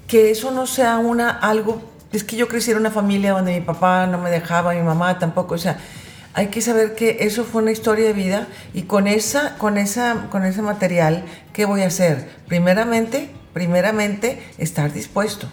[0.07, 1.81] que eso no sea una algo,
[2.13, 5.19] es que yo crecí en una familia donde mi papá no me dejaba, mi mamá
[5.19, 5.79] tampoco, o sea,
[6.37, 10.27] hay que saber que eso fue una historia de vida y con esa, con esa,
[10.29, 12.29] con ese material, ¿qué voy a hacer?
[12.47, 15.49] Primeramente, primeramente, estar dispuesto.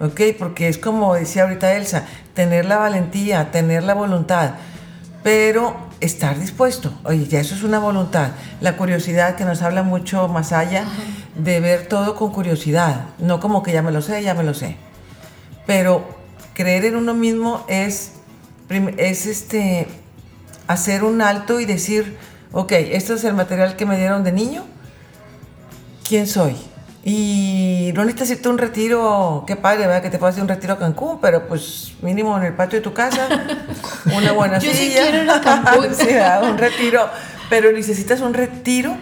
[0.00, 0.20] ¿Ok?
[0.38, 4.52] Porque es como decía ahorita Elsa, tener la valentía, tener la voluntad,
[5.24, 6.96] pero estar dispuesto.
[7.02, 8.28] Oye, ya eso es una voluntad.
[8.60, 10.84] La curiosidad que nos habla mucho más allá
[11.34, 14.54] de ver todo con curiosidad, no como que ya me lo sé, ya me lo
[14.54, 14.76] sé.
[15.66, 16.04] Pero
[16.54, 18.19] creer en uno mismo es,
[18.96, 19.86] es este,
[20.66, 22.16] hacer un alto y decir,
[22.52, 24.64] ok, este es el material que me dieron de niño,
[26.08, 26.56] ¿quién soy?
[27.02, 30.02] Y no necesitas irte a un retiro, qué padre, ¿verdad?
[30.02, 32.78] Que te puedas ir a un retiro a Cancún, pero pues mínimo en el patio
[32.78, 33.26] de tu casa,
[34.14, 35.02] una buena Yo sí silla.
[35.02, 35.94] quiero ir a Cancún.
[35.94, 36.44] Sí, ¿verdad?
[36.50, 37.08] un retiro,
[37.48, 38.94] pero necesitas un retiro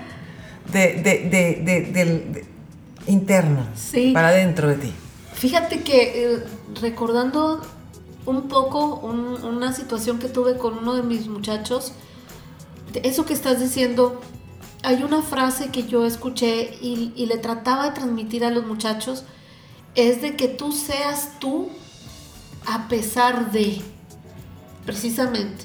[0.72, 2.44] de, de, de, de-
[3.08, 4.12] interno, Sí.
[4.12, 4.92] para dentro de ti.
[5.34, 6.38] Fíjate que eh,
[6.80, 7.66] recordando
[8.26, 11.92] un poco un- una situación que tuve con uno de mis muchachos,
[13.02, 14.20] eso que estás diciendo,
[14.82, 19.24] hay una frase que yo escuché y, y le trataba de transmitir a los muchachos,
[19.94, 21.68] es de que tú seas tú
[22.66, 23.80] a pesar de,
[24.84, 25.64] precisamente.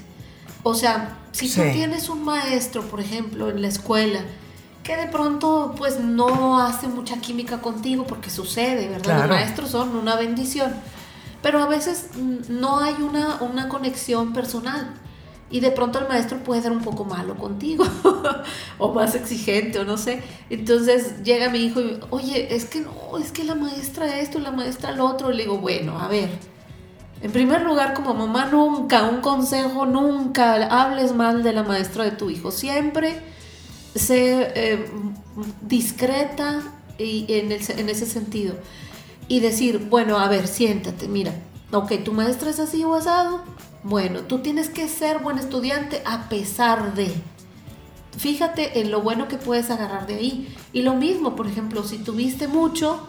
[0.64, 1.70] O sea, si tú Sí.
[1.74, 4.22] tienes un maestro, por ejemplo, en la escuela,
[4.84, 9.04] que de pronto pues no hace mucha química contigo porque sucede, ¿verdad?
[9.04, 9.28] Claro.
[9.28, 10.74] Los maestros son una bendición,
[11.44, 12.08] pero a veces
[12.50, 14.94] no hay una, una conexión personal
[15.52, 17.86] y de pronto el maestro puede ser un poco malo contigo
[18.80, 20.24] o más exigente o no sé.
[20.50, 24.50] Entonces llega mi hijo y, oye, es que no, es que la maestra esto, la
[24.50, 26.30] maestra lo otro, le digo, bueno, a ver.
[27.22, 32.12] En primer lugar, como mamá, nunca, un consejo, nunca hables mal de la maestra de
[32.12, 32.50] tu hijo.
[32.50, 33.22] Siempre
[33.94, 34.86] sé eh,
[35.62, 36.62] discreta
[36.98, 38.56] y en, en ese sentido.
[39.34, 41.34] Y decir, bueno, a ver, siéntate, mira,
[41.72, 43.42] ok, tu maestra es así o asado.
[43.82, 47.12] Bueno, tú tienes que ser buen estudiante a pesar de.
[48.16, 50.56] Fíjate en lo bueno que puedes agarrar de ahí.
[50.72, 53.08] Y lo mismo, por ejemplo, si tuviste mucho,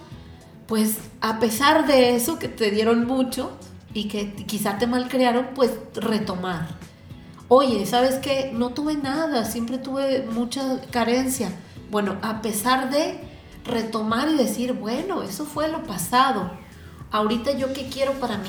[0.66, 3.50] pues a pesar de eso que te dieron mucho
[3.92, 6.68] y que quizá te malcriaron, pues retomar.
[7.48, 8.50] Oye, ¿sabes qué?
[8.54, 11.50] No tuve nada, siempre tuve mucha carencia.
[11.90, 13.33] Bueno, a pesar de
[13.64, 16.50] retomar y decir, bueno, eso fue lo pasado.
[17.10, 18.48] Ahorita yo qué quiero para mí.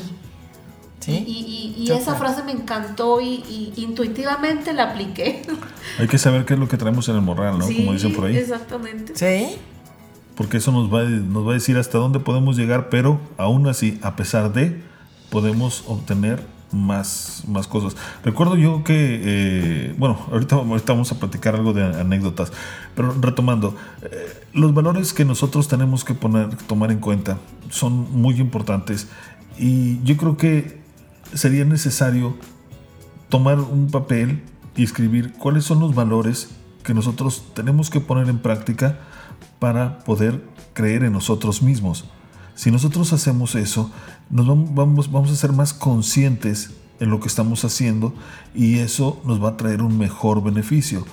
[1.00, 1.24] ¿Sí?
[1.28, 5.44] Y, y- y Yo esa frase me encantó y, y intuitivamente la apliqué.
[6.00, 7.68] Hay que saber qué es lo que traemos en el morral, ¿no?
[7.68, 8.36] Sí, Como dicen por ahí.
[8.38, 9.14] Exactamente.
[9.16, 9.56] ¿Sí?
[10.36, 13.68] Porque eso nos va, a- nos va a decir hasta dónde podemos llegar, pero aún
[13.68, 14.82] así, a pesar de,
[15.30, 17.96] podemos obtener más, más cosas.
[18.24, 22.52] Recuerdo yo que, eh, bueno, ahorita, ahorita vamos a platicar algo de anécdotas,
[22.96, 27.38] pero retomando, eh, los valores que nosotros tenemos que poner, tomar en cuenta
[27.70, 29.08] son muy importantes
[29.58, 30.82] y yo creo que
[31.34, 32.36] sería necesario
[33.30, 34.44] tomar un papel
[34.76, 36.50] y escribir cuáles son los valores
[36.84, 39.00] que nosotros tenemos que poner en práctica
[39.60, 42.06] para poder creer en nosotros mismos.
[42.56, 43.92] Si nosotros hacemos eso,
[44.30, 48.14] nos vam- vamos, vamos a ser más conscientes en lo que estamos haciendo
[48.54, 51.06] y eso nos va a traer un mejor beneficio.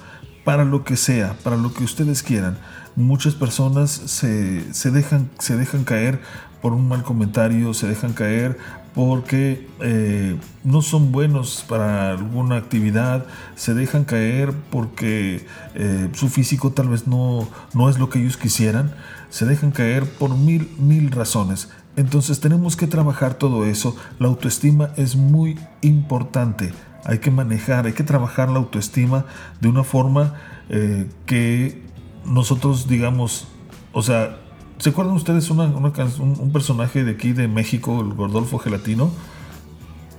[0.45, 2.59] Para lo que sea, para lo que ustedes quieran.
[2.97, 6.21] Muchas personas se, se dejan, se dejan caer
[6.61, 8.59] por un mal comentario, se dejan caer
[8.95, 16.73] porque eh, no son buenos para alguna actividad, se dejan caer porque eh, su físico
[16.73, 18.95] tal vez no, no es lo que ellos quisieran,
[19.31, 21.69] se dejan caer por mil, mil razones.
[21.97, 23.97] Entonces tenemos que trabajar todo eso.
[24.19, 26.73] La autoestima es muy importante.
[27.05, 29.27] Hay que manejar, hay que trabajar la autoestima
[29.61, 30.35] de una forma
[30.69, 31.83] eh, que
[32.25, 33.49] nosotros digamos,
[33.93, 34.39] o sea,
[34.79, 39.11] ¿se acuerdan ustedes una, una un, un personaje de aquí de México, el Gordolfo Gelatino?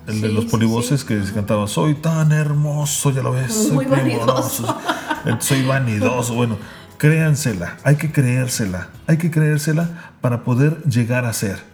[0.08, 1.08] El de los polivoces sí.
[1.08, 4.78] que cantaba, soy tan hermoso, ya lo ves, soy Muy vanidoso.
[5.40, 6.34] soy vanidoso.
[6.36, 6.58] Bueno,
[6.98, 11.74] créansela, hay que creérsela, hay que creérsela para poder llegar a ser.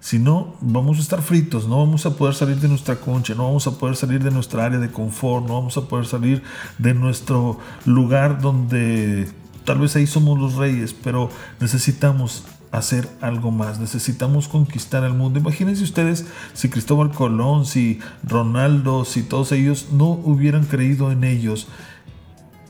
[0.00, 3.44] Si no, vamos a estar fritos, no vamos a poder salir de nuestra concha, no
[3.44, 6.42] vamos a poder salir de nuestra área de confort, no vamos a poder salir
[6.78, 9.28] de nuestro lugar donde
[9.64, 15.40] tal vez ahí somos los reyes, pero necesitamos hacer algo más, necesitamos conquistar el mundo.
[15.40, 21.66] Imagínense ustedes si Cristóbal Colón, si Ronaldo, si todos ellos no hubieran creído en ellos,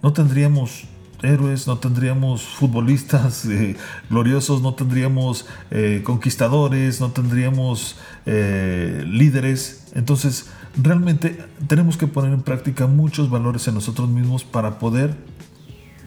[0.03, 0.85] no tendríamos
[1.23, 3.77] héroes, no tendríamos futbolistas eh,
[4.11, 9.89] gloriosos, no tendríamos eh, conquistadores, no tendríamos eh, líderes.
[9.95, 10.51] Entonces,
[10.81, 15.17] realmente tenemos que poner en práctica muchos valores en nosotros mismos para poder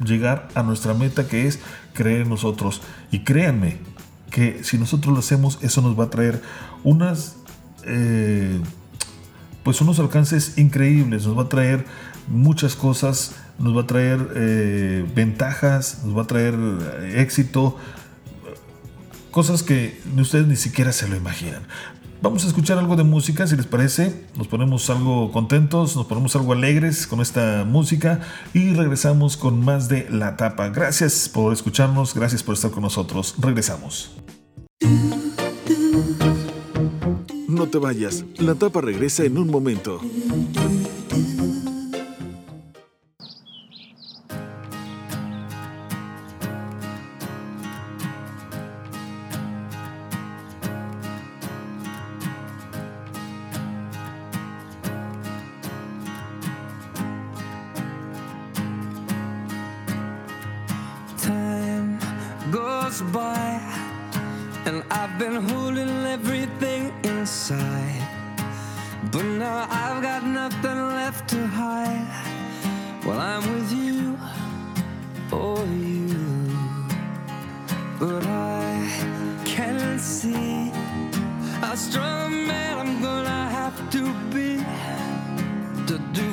[0.03, 1.59] llegar a nuestra meta que es
[1.93, 2.81] creer en nosotros.
[3.11, 3.77] Y créanme
[4.29, 6.41] que si nosotros lo hacemos, eso nos va a traer
[6.83, 7.37] unas...
[9.63, 11.85] pues unos alcances increíbles, nos va a traer
[12.27, 17.77] muchas cosas, nos va a traer eh, ventajas, nos va a traer eh, éxito,
[19.31, 21.63] cosas que ustedes ni siquiera se lo imaginan.
[22.21, 24.27] Vamos a escuchar algo de música, si les parece.
[24.37, 28.19] Nos ponemos algo contentos, nos ponemos algo alegres con esta música
[28.53, 30.69] y regresamos con más de La Tapa.
[30.69, 33.33] Gracias por escucharnos, gracias por estar con nosotros.
[33.39, 34.11] Regresamos.
[37.47, 39.99] No te vayas, la tapa regresa en un momento.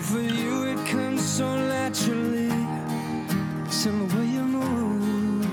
[0.09, 2.49] for you it comes so naturally.
[3.67, 5.45] It's in the way you move.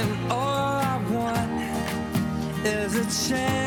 [0.00, 3.63] And all I want is a chance.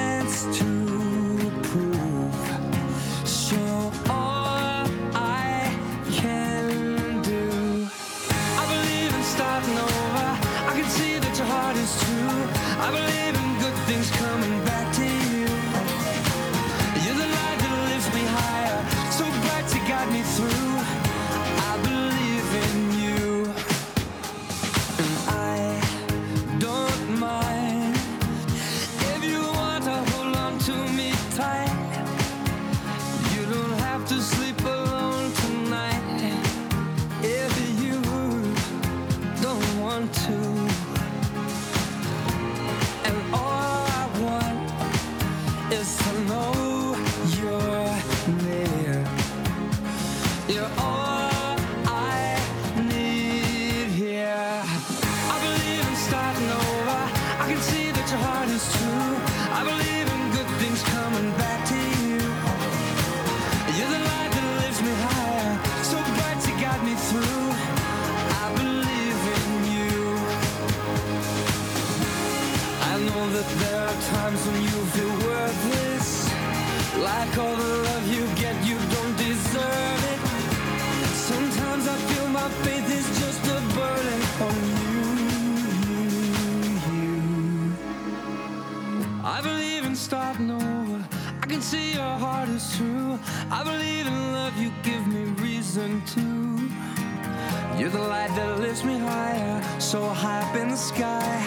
[97.77, 101.45] You're the light that lifts me higher, so high up in the sky.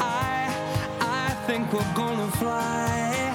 [0.00, 0.52] I,
[1.00, 3.32] I think we're gonna fly.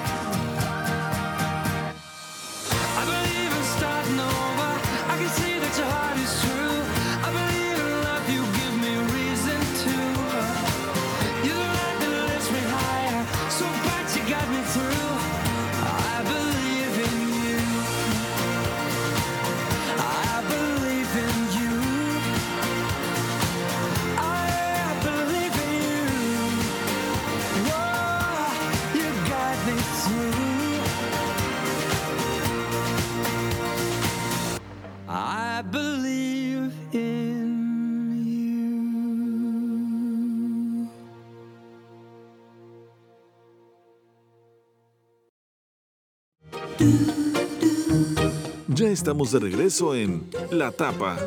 [3.00, 4.70] I believe in starting over.
[5.12, 6.55] I can see that your heart is true.
[48.96, 51.18] Estamos de regreso en La Tapa.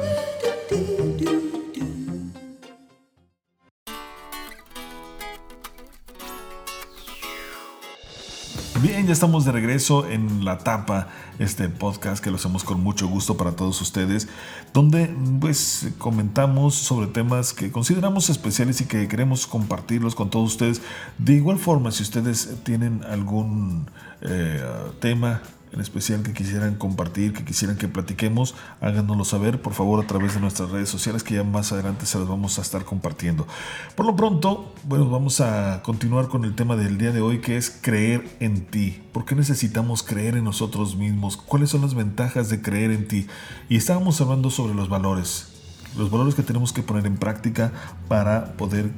[8.81, 13.07] Bien, ya estamos de regreso en La Tapa, este podcast que lo hacemos con mucho
[13.07, 14.27] gusto para todos ustedes,
[14.73, 20.81] donde pues comentamos sobre temas que consideramos especiales y que queremos compartirlos con todos ustedes.
[21.19, 23.91] De igual forma, si ustedes tienen algún
[24.21, 24.59] eh,
[24.99, 30.07] tema en especial que quisieran compartir, que quisieran que platiquemos, háganoslo saber, por favor, a
[30.07, 33.47] través de nuestras redes sociales, que ya más adelante se las vamos a estar compartiendo.
[33.95, 37.57] Por lo pronto, bueno, vamos a continuar con el tema del día de hoy, que
[37.57, 39.01] es creer en ti.
[39.11, 41.37] ¿Por qué necesitamos creer en nosotros mismos?
[41.37, 43.27] ¿Cuáles son las ventajas de creer en ti?
[43.69, 45.49] Y estábamos hablando sobre los valores,
[45.97, 47.71] los valores que tenemos que poner en práctica
[48.07, 48.91] para poder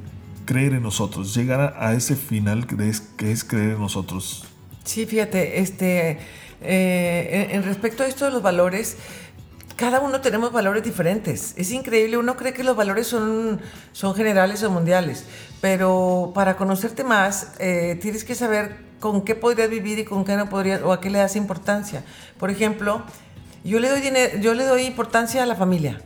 [0.44, 4.44] creer en nosotros, llegar a, ese final que es, que es creer en nosotros.
[4.84, 6.18] Sí, fíjate, este,
[6.64, 8.96] eh, en, en respecto a esto de los valores,
[9.76, 11.54] cada uno tenemos valores diferentes.
[11.56, 13.60] Es increíble, uno cree que los valores son,
[13.92, 15.24] son generales o mundiales,
[15.60, 20.36] pero para conocerte más eh, tienes que saber con qué podrías vivir y con qué
[20.36, 22.04] no podrías, o a qué le das importancia.
[22.38, 23.02] Por ejemplo,
[23.64, 26.00] yo le doy, dinero, yo le doy importancia a la familia.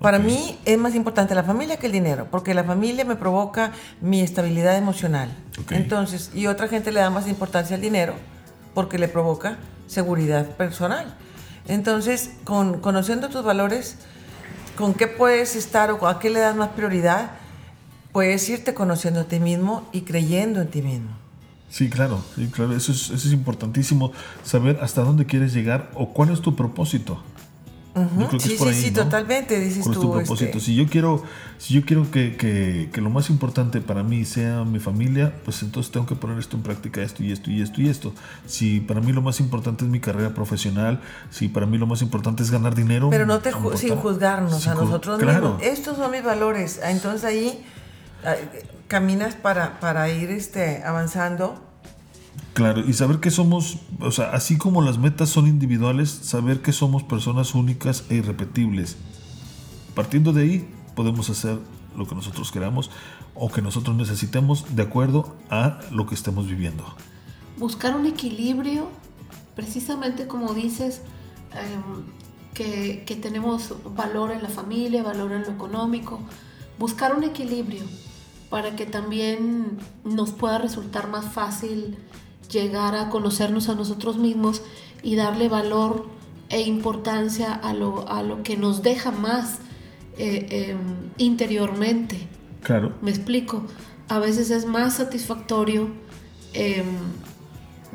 [0.00, 0.24] Para Ok.
[0.24, 4.20] mí es más importante la familia que el dinero, porque la familia me provoca mi
[4.22, 5.28] estabilidad emocional.
[5.62, 5.72] Ok.
[5.72, 8.14] Entonces, y otra gente le da más importancia al dinero
[8.74, 11.14] porque le provoca seguridad personal.
[11.68, 13.96] Entonces, con, conociendo tus valores,
[14.76, 17.32] con qué puedes estar o a qué le das más prioridad,
[18.12, 21.10] puedes irte conociendo a ti mismo y creyendo en ti mismo.
[21.68, 24.12] Sí, claro, sí, claro, eso es, eso es importantísimo,
[24.42, 27.22] saber hasta dónde quieres llegar o cuál es tu propósito.
[27.92, 29.02] Creo que Sí, sí, ahí, sí, ¿no?
[29.04, 30.44] totalmente, dices ¿Cuál es tu tú, propósito?
[30.58, 31.22] este- Si yo quiero,
[31.58, 35.62] si yo quiero que, que- que lo más importante para mí sea mi familia, pues
[35.62, 38.14] entonces tengo que poner esto en práctica, esto y esto y esto y esto.
[38.46, 42.00] Si para mí lo más importante es mi carrera profesional, si para mí lo más
[42.02, 43.10] importante es ganar dinero.
[43.10, 45.54] Pero no te me ju- sin juzgarnos Sin a nosotros claro.
[45.56, 45.62] mismos.
[45.62, 46.80] Estos son mis valores.
[46.84, 47.64] Entonces ahí
[48.24, 48.34] ah,
[48.86, 51.60] caminas para, para ir este, avanzando.
[52.54, 56.72] Claro, y saber que somos, o sea, así como las metas son individuales, saber que
[56.72, 58.96] somos personas únicas e irrepetibles.
[59.94, 61.58] Partiendo de ahí, podemos hacer
[61.96, 62.90] lo que nosotros queramos
[63.34, 66.84] o que nosotros necesitemos de acuerdo a lo que estemos viviendo.
[67.56, 68.88] Buscar un equilibrio,
[69.54, 71.02] precisamente como dices,
[71.52, 72.04] em,
[72.54, 76.20] que, que tenemos valor en la familia, valor en lo económico.
[76.78, 77.84] Buscar un equilibrio
[78.50, 81.96] para que también nos pueda resultar más fácil
[82.50, 84.62] llegar a conocernos a nosotros mismos
[85.02, 86.06] y darle valor
[86.48, 89.58] e importancia a lo, a lo que nos deja más
[90.18, 90.78] eh, em,
[91.16, 92.18] interiormente.
[92.62, 92.92] Claro.
[93.00, 93.64] Me explico.
[94.08, 95.88] A veces es más satisfactorio
[96.52, 96.84] em,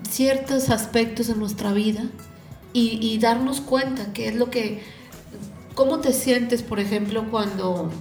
[0.09, 2.05] ciertos aspectos de nuestra vida
[2.71, 4.81] y, y darnos cuenta que es lo que...
[5.75, 7.91] ¿Cómo te sientes, por ejemplo, cuando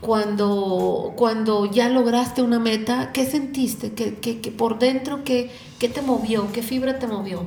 [0.00, 3.92] cuando, cuando ya lograste una meta, ¿qué sentiste?
[3.92, 6.52] ¿Qué, qué- qué por dentro, qué, qué te movió?
[6.52, 7.42] ¿Qué fibra te movió?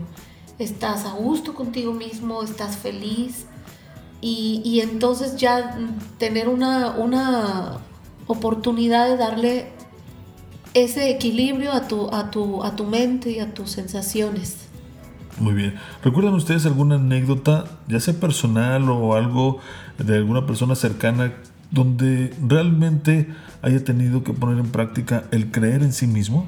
[0.57, 2.43] ¿Estás a gusto contigo mismo?
[2.43, 3.45] ¿Estás feliz?
[4.21, 5.77] Y, y entonces ya
[6.17, 7.77] tener una, una
[8.27, 9.67] oportunidad de darle
[10.73, 14.57] ese equilibrio a tu, a, tu, a tu mente y a tus sensaciones.
[15.39, 15.75] Muy bien.
[16.03, 19.59] ¿Recuerdan ustedes alguna anécdota, ya sea personal o algo
[19.97, 21.33] de alguna persona cercana,
[21.71, 23.27] donde realmente
[23.61, 26.45] haya tenido que poner en práctica el creer en sí mismo?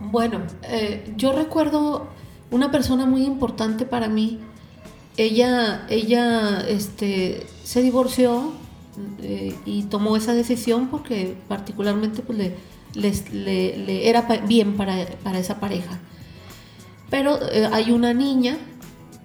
[0.00, 2.08] Bueno, eh, yo recuerdo
[2.50, 4.40] una persona muy importante para mí.
[5.16, 8.52] Ella, ella este, se divorció
[9.22, 12.38] eh, y tomó esa decisión porque particularmente pues,
[12.94, 15.98] le, era bien para, para esa pareja.
[17.10, 18.58] Pero eh, hay una niña,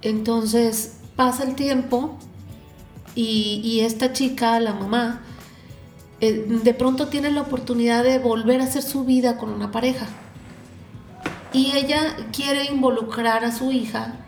[0.02, 2.18] entonces pasa el tiempo
[3.16, 5.22] y, esta chica, la mamá,
[6.22, 10.08] eh, de pronto tiene la oportunidad de volver a hacer su vida con una pareja.
[11.52, 14.26] Y ella quiere involucrar a su hija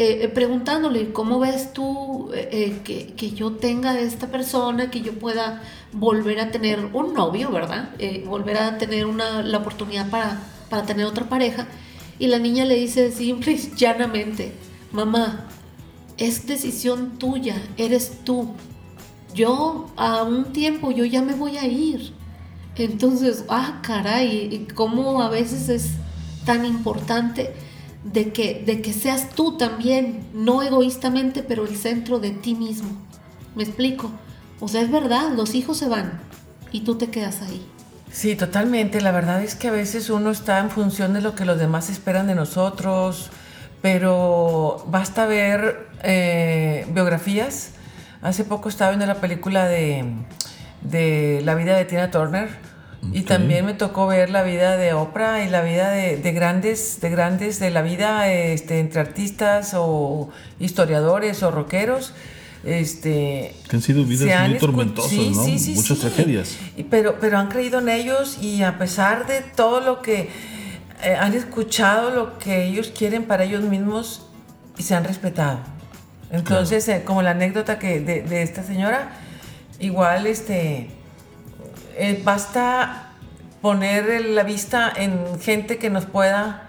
[0.00, 5.18] eh, eh, preguntándole, ¿cómo ves tú eh, que, que yo tenga esta persona, que yo
[5.18, 5.60] pueda
[5.92, 7.90] volver a tener un novio, ¿verdad?
[8.24, 10.40] Volver a tener una, la oportunidad para,
[10.70, 11.66] para tener otra pareja.
[12.20, 14.52] Y la niña le dice simple y llanamente,
[14.92, 15.48] mamá,
[16.18, 18.54] es decisión tuya, eres tú.
[19.34, 22.12] Yo a un tiempo yo ya me voy a ir.
[22.76, 25.90] Entonces, ah, caray, cómo a veces es
[26.44, 27.52] tan importante
[28.04, 32.90] de que, de que seas tú también, no egoístamente, pero el centro de ti mismo.
[33.54, 34.10] ¿Me explico?
[34.60, 36.20] O sea, es verdad, los hijos se van
[36.72, 37.66] y tú te quedas ahí.
[38.10, 39.00] Sí, totalmente.
[39.00, 41.90] La verdad es que a veces uno está en función de lo que los demás
[41.90, 43.30] esperan de nosotros,
[43.82, 47.70] pero basta ver eh, biografías.
[48.22, 50.04] Hace poco estaba viendo la película de,
[50.82, 52.48] de la vida de Tina Turner
[53.12, 53.26] y Ok.
[53.28, 57.10] también me tocó ver la vida de Oprah y la vida de, de grandes, de
[57.10, 62.12] grandes de la vida este, entre artistas o historiadores o rockeros.
[62.64, 65.44] Este, Que han sido vidas han muy tormentosas, sí, ¿no?
[65.44, 66.56] sí, sí, Muchas tragedias.
[66.76, 70.28] Y- Pero, pero han creído en ellos y a pesar de todo lo que
[71.02, 74.26] eh, han escuchado, lo que ellos quieren para ellos mismos
[74.76, 75.58] y se han respetado.
[76.30, 79.10] Entonces, eh, como la anécdota que de, de esta señora,
[79.80, 80.90] igual este,
[81.96, 83.12] eh, basta
[83.62, 86.68] poner la vista en gente que nos pueda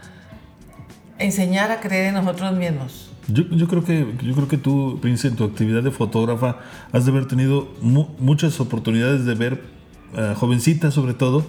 [1.18, 3.12] enseñar a creer en nosotros mismos.
[3.28, 6.58] Yo, yo creo que yo creo que tú, Prince, en tu actividad de fotógrafa
[6.92, 9.64] has de haber tenido mu- muchas oportunidades de ver
[10.16, 11.46] eh, jovencitas sobre todo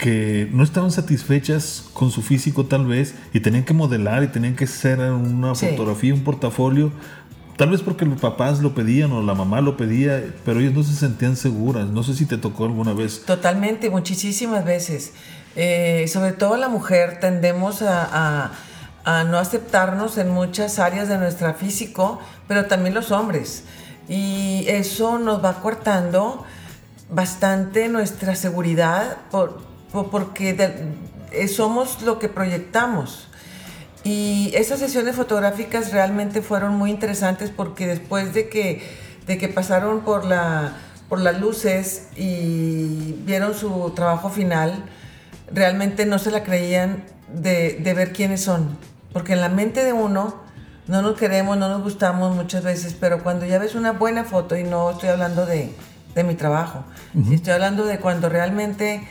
[0.00, 4.56] que no estaban satisfechas con su físico tal vez y tenían que modelar y tenían
[4.56, 5.66] que hacer una Sí.
[5.68, 6.90] fotografía, un portafolio,
[7.56, 10.82] tal vez porque los papás lo pedían o la mamá lo pedía, pero ellos no
[10.82, 11.86] se sentían seguras.
[11.88, 13.22] No sé si te tocó alguna vez.
[13.26, 15.12] Totalmente, muchísimas veces.
[15.56, 18.04] Eh, sobre todo la mujer tendemos a,
[18.46, 18.52] a-
[19.04, 23.64] a no aceptarnos en muchas áreas de nuestro físico, pero también los hombres.
[24.08, 26.44] Y eso nos va cortando
[27.10, 30.74] bastante nuestra seguridad por- porque de-
[31.32, 33.28] eh, somos lo que proyectamos.
[34.02, 38.82] Y esas sesiones fotográficas realmente fueron muy interesantes porque después de que,
[39.26, 40.76] de que pasaron por, la,
[41.08, 44.84] por las luces y vieron su trabajo final,
[45.52, 48.78] realmente no se la creían de, de ver quiénes son.
[49.12, 50.34] Porque en la mente de uno
[50.86, 54.56] no nos queremos, no nos gustamos muchas veces, pero cuando ya ves una buena foto,
[54.56, 55.72] y no estoy hablando de,
[56.14, 56.84] de mi trabajo,
[57.30, 59.06] estoy hablando de cuando realmente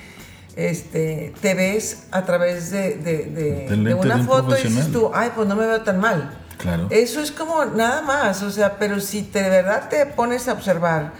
[0.56, 5.32] este, te ves a través de, de- de- de una foto y dices tú, ay,
[5.36, 6.32] pues no me veo tan mal.
[6.58, 6.88] Claro.
[6.89, 10.54] Eso es como nada más, o sea, pero si te, de verdad te pones a
[10.54, 11.14] observar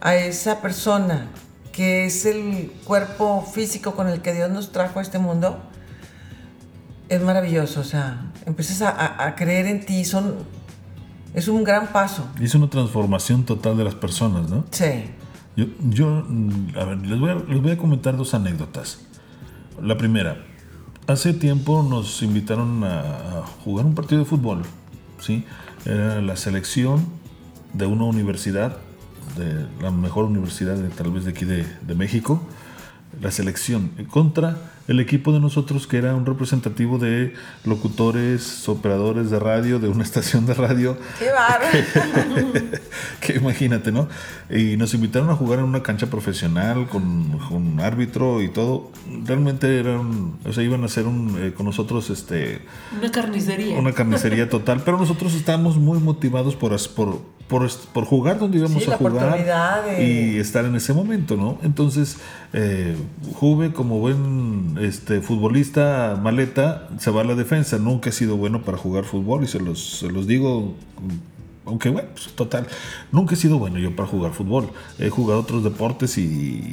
[0.00, 1.28] a esa persona
[1.72, 5.58] que es el cuerpo físico con el que Dios nos trajo a este mundo,
[7.08, 10.36] es maravilloso, o sea, empiezas a, a- a creer en ti, son
[11.34, 12.28] Es un gran paso.
[12.40, 14.64] Es una transformación total de las personas, ¿no?
[14.70, 15.10] Sí.
[15.56, 19.06] Yo, yo mm, les voy a, comentar dos anécdotas.
[19.80, 20.44] La primera,
[21.06, 24.62] hace tiempo nos invitaron a, jugar un partido de fútbol,
[25.20, 25.44] ¿sí?
[25.84, 27.04] Era la selección
[27.72, 28.78] de una universidad,
[29.36, 32.40] de la mejor universidad tal vez de aquí de, de México,
[33.20, 37.32] la selección contra el equipo de nosotros que era un representativo de
[37.64, 41.28] locutores, operadores de radio, de una estación de radio, ¡Qué
[43.20, 44.08] que imagínate, ¿no?
[44.50, 48.90] Y nos invitaron a jugar en una cancha profesional con, con árbitro y todo.
[49.24, 52.60] Realmente eran, o sea, iban a hacer un, eh, con nosotros este,
[52.98, 53.78] Una carnicería.
[53.78, 58.82] una carnicería total, pero nosotros estábamos muy motivados por, as- por, por, jugar donde íbamos
[58.82, 60.04] Sí, a la jugar oportunidad de-
[60.34, 61.58] y estar en ese momento, ¿no?
[61.62, 62.18] Entonces,
[62.52, 62.96] eh,
[63.34, 67.78] Juve, como buen este, futbolista maleta, se va a la defensa.
[67.78, 70.74] Nunca he sido bueno para jugar fútbol y se los, se los digo.
[71.66, 72.66] Aunque bueno, pues, total,
[73.10, 74.68] nunca he sido bueno yo para jugar fútbol.
[74.98, 76.22] He jugado otros deportes y,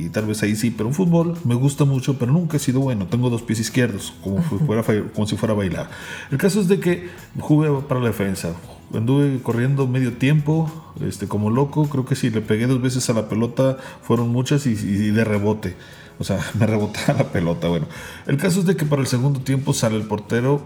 [0.06, 2.82] y tal vez ahí sí, pero un fútbol me gusta mucho, pero nunca he sido
[2.82, 3.08] bueno.
[3.08, 4.84] Tengo dos pies izquierdos, como, si fuera,
[5.14, 5.90] como si fuera a bailar.
[6.30, 8.54] El caso es de que jugué para la defensa.
[8.94, 11.88] Anduve corriendo medio tiempo, este, como loco.
[11.88, 15.24] Creo que si le pegué dos veces a la pelota, fueron muchas y, y de
[15.24, 15.78] rebote.
[16.22, 17.68] O sea, me rebotaba la pelota.
[17.68, 17.88] Bueno,
[18.28, 20.62] el caso es de que para el segundo tiempo sale el portero,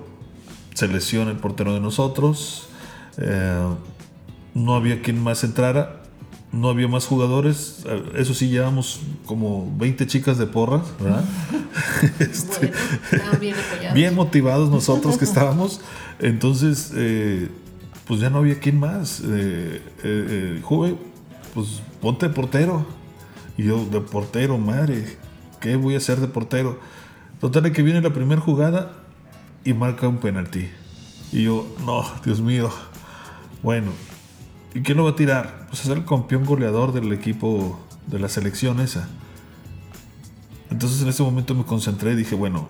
[0.73, 2.67] se lesiona el portero de nosotros.
[3.17, 3.73] eh,
[4.53, 6.01] no había quien más entrara,
[6.51, 7.83] no había más jugadores.
[7.85, 11.23] eh, Eso sí, llevamos como 20 chicas de porras, ¿verdad?
[12.19, 12.71] Este,
[13.11, 13.55] Bueno, bien
[13.93, 15.79] bien motivados nosotros que estábamos.
[16.19, 17.49] Entonces, eh,
[18.05, 19.21] pues ya no había quien más.
[19.25, 20.95] Eh, Juve,
[21.53, 22.85] pues ponte de portero.
[23.57, 25.17] Y yo, de portero, madre,
[25.59, 26.79] ¿qué voy a hacer de portero?
[27.39, 28.93] Total, que viene la primera jugada
[29.63, 30.69] y marca un penalti.
[31.31, 32.71] Y yo, no, Dios mío.
[33.61, 33.91] Bueno,
[34.73, 35.65] ¿y quién lo va a tirar?
[35.67, 39.09] Pues es el campeón goleador del equipo de la selección esa.
[40.69, 42.69] Entonces en ese momento me concentré y dije, bueno,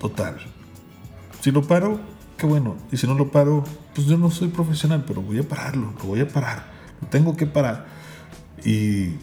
[0.00, 0.36] total.
[1.40, 2.00] Si lo paro,
[2.36, 2.76] qué bueno.
[2.92, 3.64] Y si no lo paro,
[3.94, 6.66] pues yo no soy profesional, pero voy a pararlo, lo voy a parar.
[7.10, 7.86] Tengo que parar.
[8.64, 9.14] Y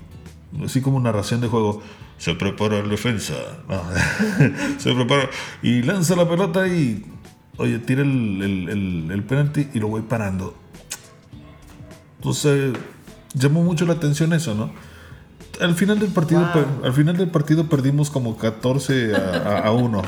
[0.64, 1.82] así como narración de juego,
[2.18, 3.34] se prepara el defensa.
[3.68, 3.82] No,
[4.80, 5.30] se prepara
[5.62, 7.06] y lanza la pelota y,
[7.58, 10.56] oye, tira el, el, el, el penalti y lo voy parando.
[12.18, 12.74] Entonces,
[13.34, 14.72] llamó mucho la atención eso, ¿no?
[15.62, 16.52] Al final del partido, Wow.
[16.54, 20.02] per- al final del partido perdimos como 14 a, a, a 1.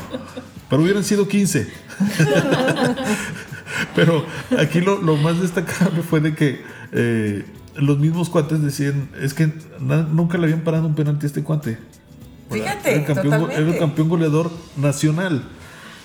[0.69, 1.67] Pero hubieran sido 15.
[3.95, 4.25] Pero
[4.59, 7.45] aquí lo, lo más destacable fue de que eh,
[7.77, 11.43] los mismos cuates decían, es que na- nunca le habían parado un penalti a este
[11.43, 11.77] cuate.
[12.49, 15.43] Fíjate, era el campeón, era el campeón goleador nacional.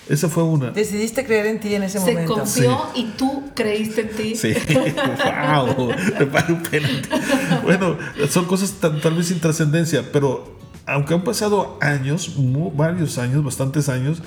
[0.09, 0.71] Esa fue una.
[0.71, 2.33] Decidiste creer en ti en ese Se momento.
[2.33, 4.35] confió y tú creíste en ti.
[4.35, 4.53] Sí,
[5.07, 5.87] wow,
[6.19, 7.09] me paro un penalti.
[7.63, 7.97] Bueno,
[8.29, 13.43] son cosas tan- tal vez sin trascendencia, pero aunque han pasado años, mu- varios años,
[13.45, 14.17] bastantes años,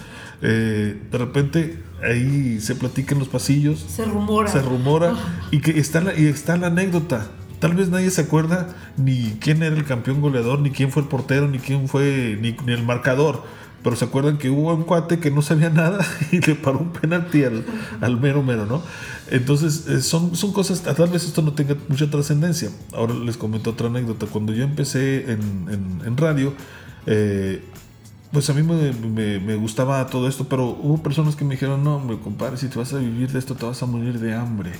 [0.42, 4.50] eh, de repente ahí se platica en los pasillos, Se rumora.
[4.50, 5.14] se rumora
[5.50, 7.28] y que está la, y está la anécdota.
[7.58, 11.08] Tal vez nadie se acuerda ni quién era el campeón goleador, ni quién fue el
[11.08, 13.42] portero, ni quién fue, ni, ni el marcador.
[13.82, 16.92] Pero se acuerdan que hubo un cuate que no sabía nada y le paró un
[16.92, 17.64] penalti al,
[18.00, 18.82] al mero mero, ¿no?
[19.30, 22.68] Entonces, eh, son, son cosas, tal vez esto no tenga mucha trascendencia.
[22.92, 24.26] Ahora les comento otra anécdota.
[24.26, 26.52] Cuando yo empecé en, en- en radio,
[27.06, 27.62] eh,
[28.36, 31.82] pues a mí me, me- me gustaba todo esto, pero hubo personas que me dijeron,
[31.82, 34.34] no, hombre, compadre, si te vas a vivir de esto, te vas a morir de
[34.34, 34.72] hambre.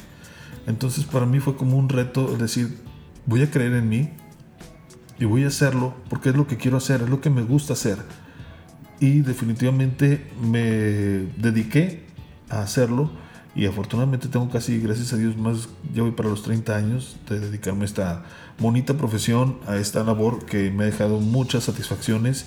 [0.67, 2.77] Entonces para mí fue como un reto decir,
[3.25, 4.11] voy a creer en mí
[5.19, 7.73] y voy a hacerlo porque es lo que quiero hacer, es lo que me gusta
[7.73, 7.97] hacer.
[9.01, 10.61] Y definitivamente me
[11.39, 12.05] dediqué
[12.51, 13.11] a hacerlo
[13.55, 17.41] y afortunadamente tengo casi, gracias a Dios, más, ya voy para los 30 años de
[17.41, 18.25] dedicarme a esta
[18.59, 22.45] bonita profesión, a esta labor que me ha dejado muchas satisfacciones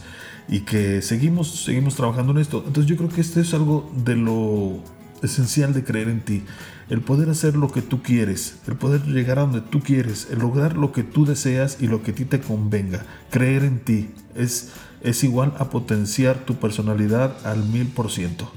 [0.49, 2.63] y que seguimos, seguimos trabajando en esto.
[2.65, 4.79] Entonces yo creo que esto es algo de lo
[5.21, 6.43] esencial de creer en ti.
[6.89, 10.39] El poder hacer lo que tú quieres, el poder llegar a donde tú quieres, el
[10.39, 13.05] lograr lo que tú deseas y lo que a ti te convenga.
[13.29, 14.71] Creer en ti es,
[15.01, 18.51] es igual a potenciar tu personalidad al mil por ciento.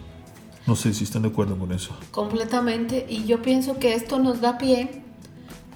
[0.67, 1.95] No sé si están de acuerdo con eso.
[2.11, 3.05] Completamente.
[3.07, 5.03] Y yo pienso que esto nos da pie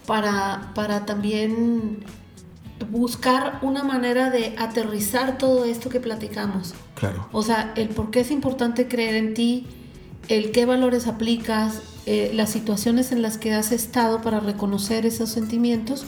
[0.06, 2.04] para, para también
[2.90, 6.74] buscar una manera de aterrizar todo esto que platicamos.
[6.94, 7.28] Claro.
[7.32, 9.66] O sea, el por qué es importante creer en ti,
[10.28, 15.30] el qué valores aplicas, eh, las situaciones en las que has estado para reconocer esos
[15.30, 16.04] sentimientos.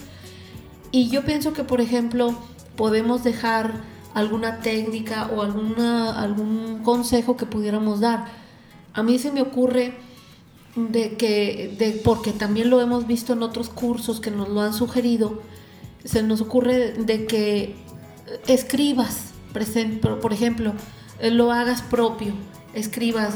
[0.91, 2.35] Y yo pienso que, por ejemplo,
[2.75, 3.73] podemos dejar
[4.13, 8.25] alguna técnica o alguna, algún consejo que pudiéramos dar.
[8.93, 9.93] A mí se me ocurre
[10.75, 14.73] de que, de, porque también lo hemos visto en otros cursos que nos lo han
[14.73, 15.41] sugerido,
[16.03, 17.75] se nos ocurre de que
[18.47, 20.73] escribas, por ejemplo,
[21.19, 22.33] eh, lo hagas propio,
[22.73, 23.35] escribas,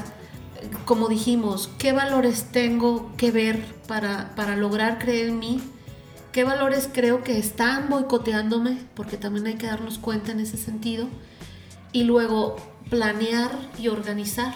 [0.62, 5.62] eh, como dijimos, qué valores tengo que ver para, para lograr creer en mí,
[6.32, 11.08] qué valores creo que están boicoteándome, porque también hay que darnos cuenta en ese sentido,
[11.92, 12.56] y luego
[12.90, 14.54] planear y organizar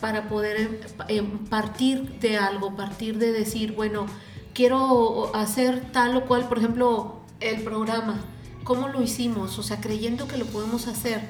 [0.00, 4.06] para poder em- em, partir de algo, partir de decir, bueno,
[4.54, 8.22] quiero hacer tal o cual, por ejemplo, el programa,
[8.62, 9.58] ¿cómo lo hicimos?
[9.58, 11.20] O sea, creyendo que lo podemos hacer,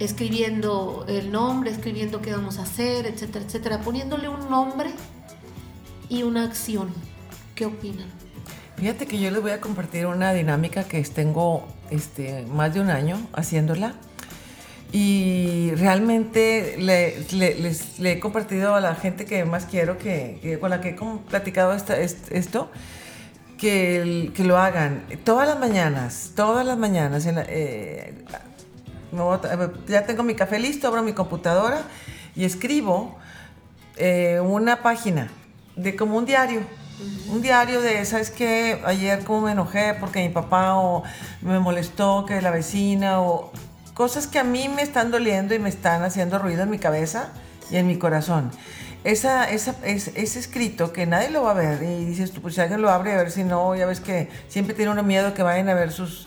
[0.00, 4.90] escribiendo el nombre, escribiendo qué vamos a hacer, etcétera, etcétera, poniéndole un nombre
[6.08, 6.88] y una acción.
[7.54, 8.08] ¿Qué opinan?
[8.76, 12.90] Fíjate que yo les voy a compartir una dinámica que tengo este, más de un
[12.90, 13.94] año haciéndola.
[14.96, 20.38] Y realmente le, le- les- le he compartido a la gente que más quiero, que,
[20.40, 22.70] que- con la que he como platicado esta- esto,
[23.58, 27.26] que, el- que lo hagan todas las mañanas, todas las mañanas.
[27.26, 28.14] en la- eh,
[29.88, 31.82] ya tengo mi café listo, abro mi computadora
[32.36, 33.16] y escribo
[33.96, 35.28] eh, una página
[35.74, 36.60] de como un diario.
[37.28, 38.80] Un diario de, ¿sabes qué?
[38.84, 41.02] Ayer cómo me enojé porque mi papá o
[41.42, 43.50] me molestó que la vecina o
[43.94, 47.28] cosas que a mí me están doliendo y me están haciendo ruido en mi cabeza
[47.70, 48.50] y en mi corazón.
[49.04, 52.54] Esa, esa, es, ese escrito que nadie lo va a ver y dices tú, pues
[52.54, 55.34] si alguien lo abre a ver si no, ya ves que siempre tiene uno miedo
[55.34, 56.26] que vayan a ver sus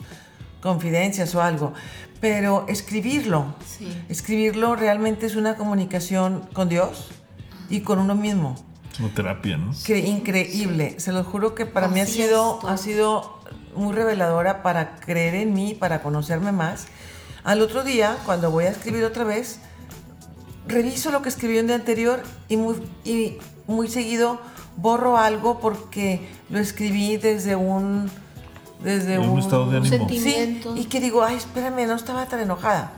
[0.62, 1.74] confidencias o algo.
[2.22, 3.96] Pero escribirlo, Sí.
[4.10, 7.10] escribirlo realmente es una comunicación con Dios
[7.70, 8.56] y con uno mismo.
[9.00, 9.72] Una terapia, ¿no?
[9.86, 11.00] Que increíble.
[11.00, 13.40] Se lo juro que para mí ha sido, ha sido
[13.76, 16.88] muy reveladora para creer en mí, para conocerme más.
[17.48, 19.60] Al otro día, cuando voy a escribir otra vez,
[20.68, 22.76] reviso lo que escribí un día anterior y muy,
[23.06, 23.38] y
[23.68, 24.42] muy seguido
[24.76, 28.12] borro algo porque lo escribí desde un...
[28.84, 29.98] Desde En un estado de Un ánimo.
[30.10, 30.76] sentimiento.
[30.76, 32.92] Sí, y que digo, ay, espérame, no estaba tan enojada.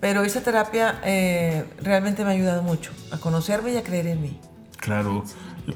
[0.00, 4.22] Pero esa terapia eh, realmente me ha ayudado mucho a conocerme y a creer en
[4.22, 4.40] mí.
[4.78, 5.22] Claro.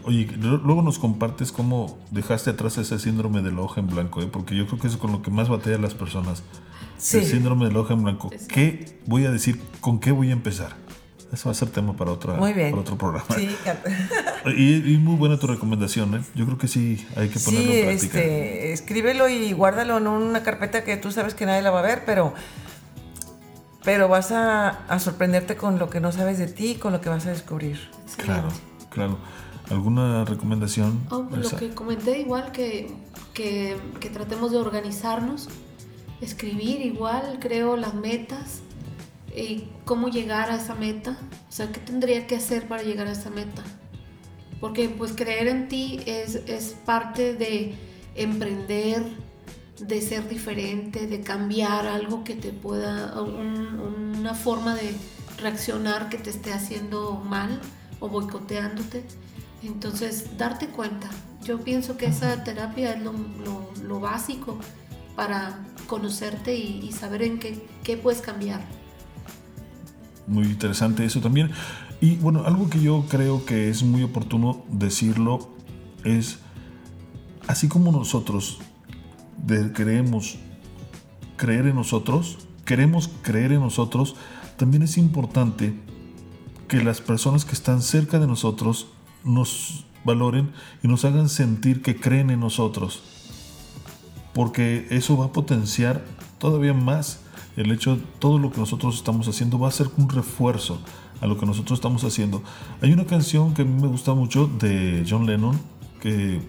[0.05, 4.29] Oye, luego nos compartes cómo dejaste atrás ese síndrome de la hoja en blanco, ¿eh?
[4.31, 6.43] porque yo creo que es con lo que más batallan las personas.
[6.99, 7.19] Sí.
[7.19, 8.31] El síndrome de la hoja en blanco.
[8.49, 9.61] ¿Qué voy a decir?
[9.81, 10.75] ¿Con qué voy a empezar?
[11.33, 12.71] Eso va a ser tema para, otra, Muy bien.
[12.71, 13.27] para otro programa.
[13.35, 13.55] Sí,
[14.57, 16.23] Y, y muy buena tu recomendación, ¿eh?
[16.37, 18.19] Yo creo que sí hay que ponerlo sí en práctica.
[18.19, 21.83] este, escríbelo y guárdalo en una carpeta que tú sabes que nadie la va a
[21.83, 22.33] ver, pero,
[23.85, 27.09] pero vas a, a sorprenderte con lo que no sabes de ti, con lo que
[27.09, 27.91] vas a descubrir.
[28.17, 28.49] Claro,
[28.91, 29.19] claro.
[29.71, 31.07] ¿Alguna recomendación?
[31.11, 32.91] Oh, lo que comenté igual que,
[33.35, 35.49] que, que tratemos de organizarnos,
[36.21, 38.61] escribir igual, creo las metas
[39.35, 43.13] y cómo llegar a esa meta, o sea, qué tendría que hacer para llegar a
[43.13, 43.63] esa meta.
[44.61, 47.75] Porque pues creer en ti es, es parte de
[48.15, 49.03] emprender,
[49.81, 54.95] de ser diferente, de cambiar algo que te pueda, un- una forma de
[55.39, 57.61] reaccionar que te esté haciendo mal
[58.01, 59.05] o boicoteándote.
[59.63, 61.09] Entonces, darte cuenta.
[61.45, 64.59] Yo pienso que esa terapia es lo, lo- lo básico
[65.15, 68.61] para conocerte y, y saber en qué, qué puedes cambiar.
[70.27, 71.51] Muy interesante eso también.
[72.01, 75.51] Y bueno, algo que yo creo que es muy oportuno decirlo
[76.05, 76.39] es,
[77.47, 78.59] así como nosotros
[79.47, 80.37] de- queremos
[81.37, 84.17] creer en nosotros, queremos creer en nosotros,
[84.57, 85.75] también es importante
[86.69, 88.89] que las personas que están cerca de nosotros
[89.25, 90.53] nos valoren
[90.83, 93.03] y nos hagan sentir que creen en nosotros
[94.37, 96.05] porque eso va a potenciar
[96.39, 97.21] todavía más
[97.57, 100.79] el hecho, todo lo que nosotros estamos haciendo va a ser un refuerzo
[101.23, 102.43] a lo que nosotros estamos haciendo.
[102.83, 105.59] Hay una canción que a mí me gusta mucho de John Lennon,
[106.03, 106.43] que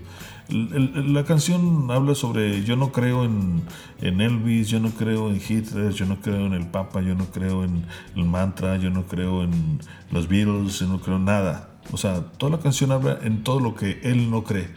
[0.50, 3.64] la canción habla sobre yo no creo en,
[4.02, 7.28] en Elvis, yo no creo en Hitler, yo no creo en el Papa, yo no
[7.28, 7.86] creo en
[8.18, 9.80] el mantra, yo no creo en
[10.12, 11.70] los Beatles, yo no creo en nada.
[11.92, 14.68] O sea, toda la canción habla en todo lo que él no cree.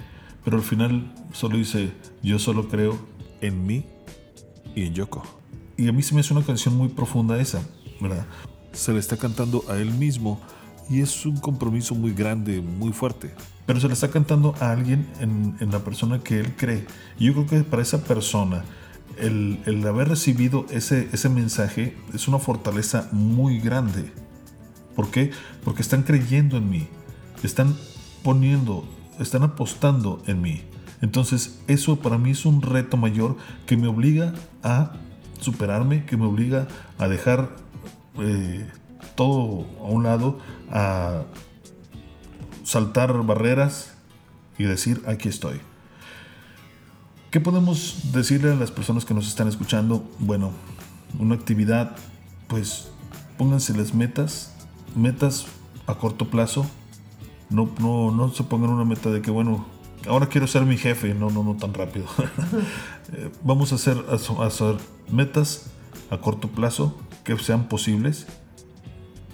[0.44, 1.92] Pero al final solo dice,
[2.22, 2.98] yo solo creo
[3.40, 3.84] en mí
[4.74, 5.22] y en Yoko.
[5.76, 7.62] Y a mí se me hace una canción muy profunda esa,
[8.00, 8.26] ¿verdad?
[8.72, 10.40] Se le está cantando a él mismo
[10.88, 13.30] y es un compromiso muy grande, muy fuerte.
[13.66, 16.86] Pero se le está cantando a alguien en, la persona que él cree.
[17.18, 18.64] Y yo creo que para esa persona,
[19.18, 24.12] el, el haber recibido ese, ese mensaje es una fortaleza muy grande.
[24.96, 25.30] ¿Por qué?
[25.64, 26.88] Porque están creyendo en mí,
[27.46, 27.76] están
[28.22, 28.84] poniendo,
[29.18, 30.62] están apostando en mí.
[31.00, 33.36] Entonces eso para mí es un reto mayor
[33.66, 34.92] que me obliga a
[35.40, 36.68] superarme, que me obliga
[36.98, 37.56] a dejar
[38.18, 38.68] eh,
[39.14, 40.38] todo a un lado,
[40.70, 41.22] a
[42.64, 43.94] saltar barreras
[44.58, 45.60] y decir, aquí estoy.
[47.30, 50.04] ¿Qué podemos decirle a las personas que nos están escuchando?
[50.18, 50.52] Bueno,
[51.18, 51.96] una actividad,
[52.48, 52.88] pues
[53.38, 54.52] pónganse las metas,
[54.94, 55.46] metas
[55.86, 56.66] a corto plazo.
[57.50, 59.66] No, no, no se pongan una meta de que, bueno,
[60.08, 61.14] ahora quiero ser mi jefe.
[61.14, 62.06] No, no, no tan rápido.
[63.12, 64.76] Eh, Vamos a hacer, a hacer
[65.10, 65.72] metas
[66.10, 68.28] a corto plazo que sean posibles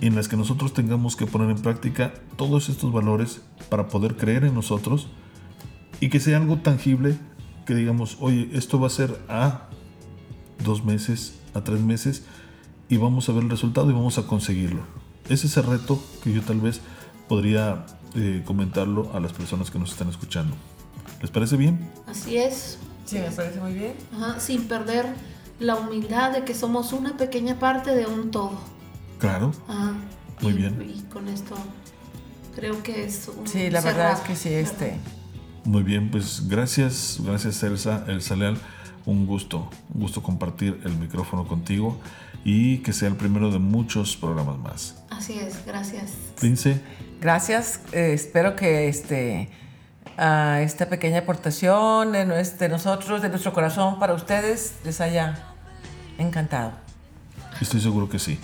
[0.01, 4.17] y en las que nosotros tengamos que poner en práctica todos estos valores para poder
[4.17, 5.09] creer en nosotros
[6.01, 7.19] y que sea algo tangible
[7.67, 9.69] que digamos, oye, esto va a ser a
[10.65, 12.25] dos meses, a tres meses
[12.89, 14.83] y vamos a ver el resultado y vamos a conseguirlo.
[15.29, 16.81] Ese es el reto que yo tal vez
[17.29, 17.87] podría
[18.17, 20.57] eh, comentarlo a las personas que nos están escuchando.
[21.23, 21.91] ¿Les parece bien?
[22.07, 22.79] Así es.
[23.05, 23.95] Sí, me parece muy bien.
[24.17, 25.07] Ajá, sin perder
[25.61, 28.59] la humildad de que somos una pequeña parte de un todo.
[29.19, 29.53] Claro.
[29.69, 29.93] Ajá.
[30.43, 30.83] Muy Y- bien.
[30.95, 31.55] Y con esto
[32.55, 34.99] creo que es un Sí, la verdad es que sí, este.
[35.65, 38.57] Muy bien, pues gracias, gracias Elsa, Elsa Leal.
[39.05, 41.97] Un gusto, un gusto compartir el micrófono contigo
[42.49, 44.95] y que sea el primero de muchos programas más.
[45.11, 46.13] Así es, gracias.
[46.39, 46.81] Prince,
[47.21, 47.81] Gracias.
[47.91, 49.51] eh, espero que este,
[50.17, 55.43] esta pequeña aportación de, de nosotros, de nuestro corazón para ustedes, les haya
[56.19, 56.71] encantado.
[57.61, 58.39] estoy seguro que sí.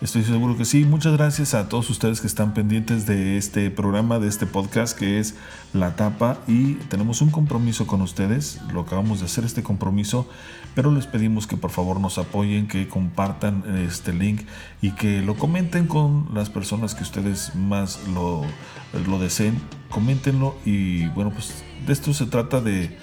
[0.00, 0.84] Estoy seguro que sí.
[0.84, 5.18] Muchas gracias a todos ustedes que están pendientes de este programa, de este podcast que
[5.18, 5.34] es
[5.72, 8.60] La Tapa y tenemos un compromiso con ustedes.
[8.72, 10.28] Lo acabamos de hacer este compromiso,
[10.74, 14.42] pero les pedimos que por favor nos apoyen, que compartan este link
[14.80, 18.42] y que lo comenten con las personas que ustedes más lo,
[19.06, 19.60] lo deseen.
[19.90, 22.96] Coméntenlo y bueno, pues de esto se trata de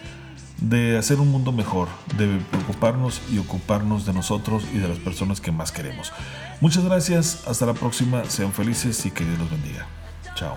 [0.62, 1.88] de hacer un mundo mejor,
[2.18, 6.14] de preocuparnos y ocuparnos de nosotros y de las personas que más queremos.
[6.62, 9.86] Muchas gracias, hasta la próxima, sean felices y que Dios los bendiga.
[10.36, 10.56] Chao.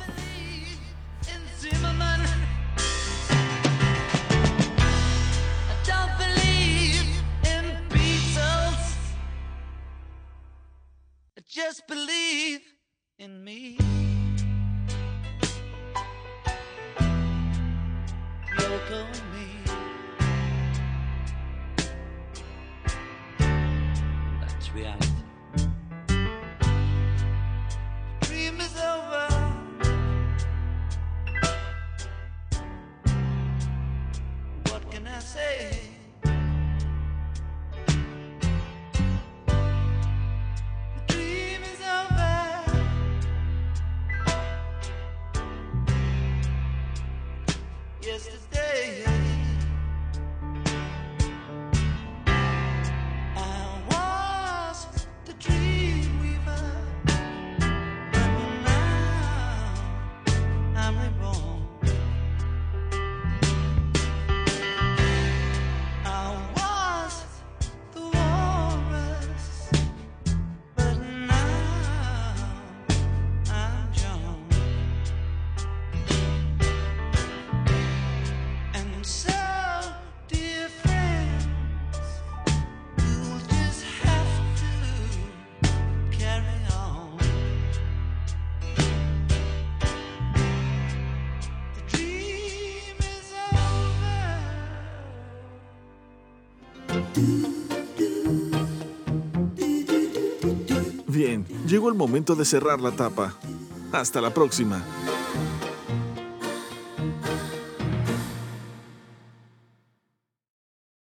[101.69, 103.35] Llegó el momento de cerrar la tapa.
[103.93, 104.83] Hasta la próxima.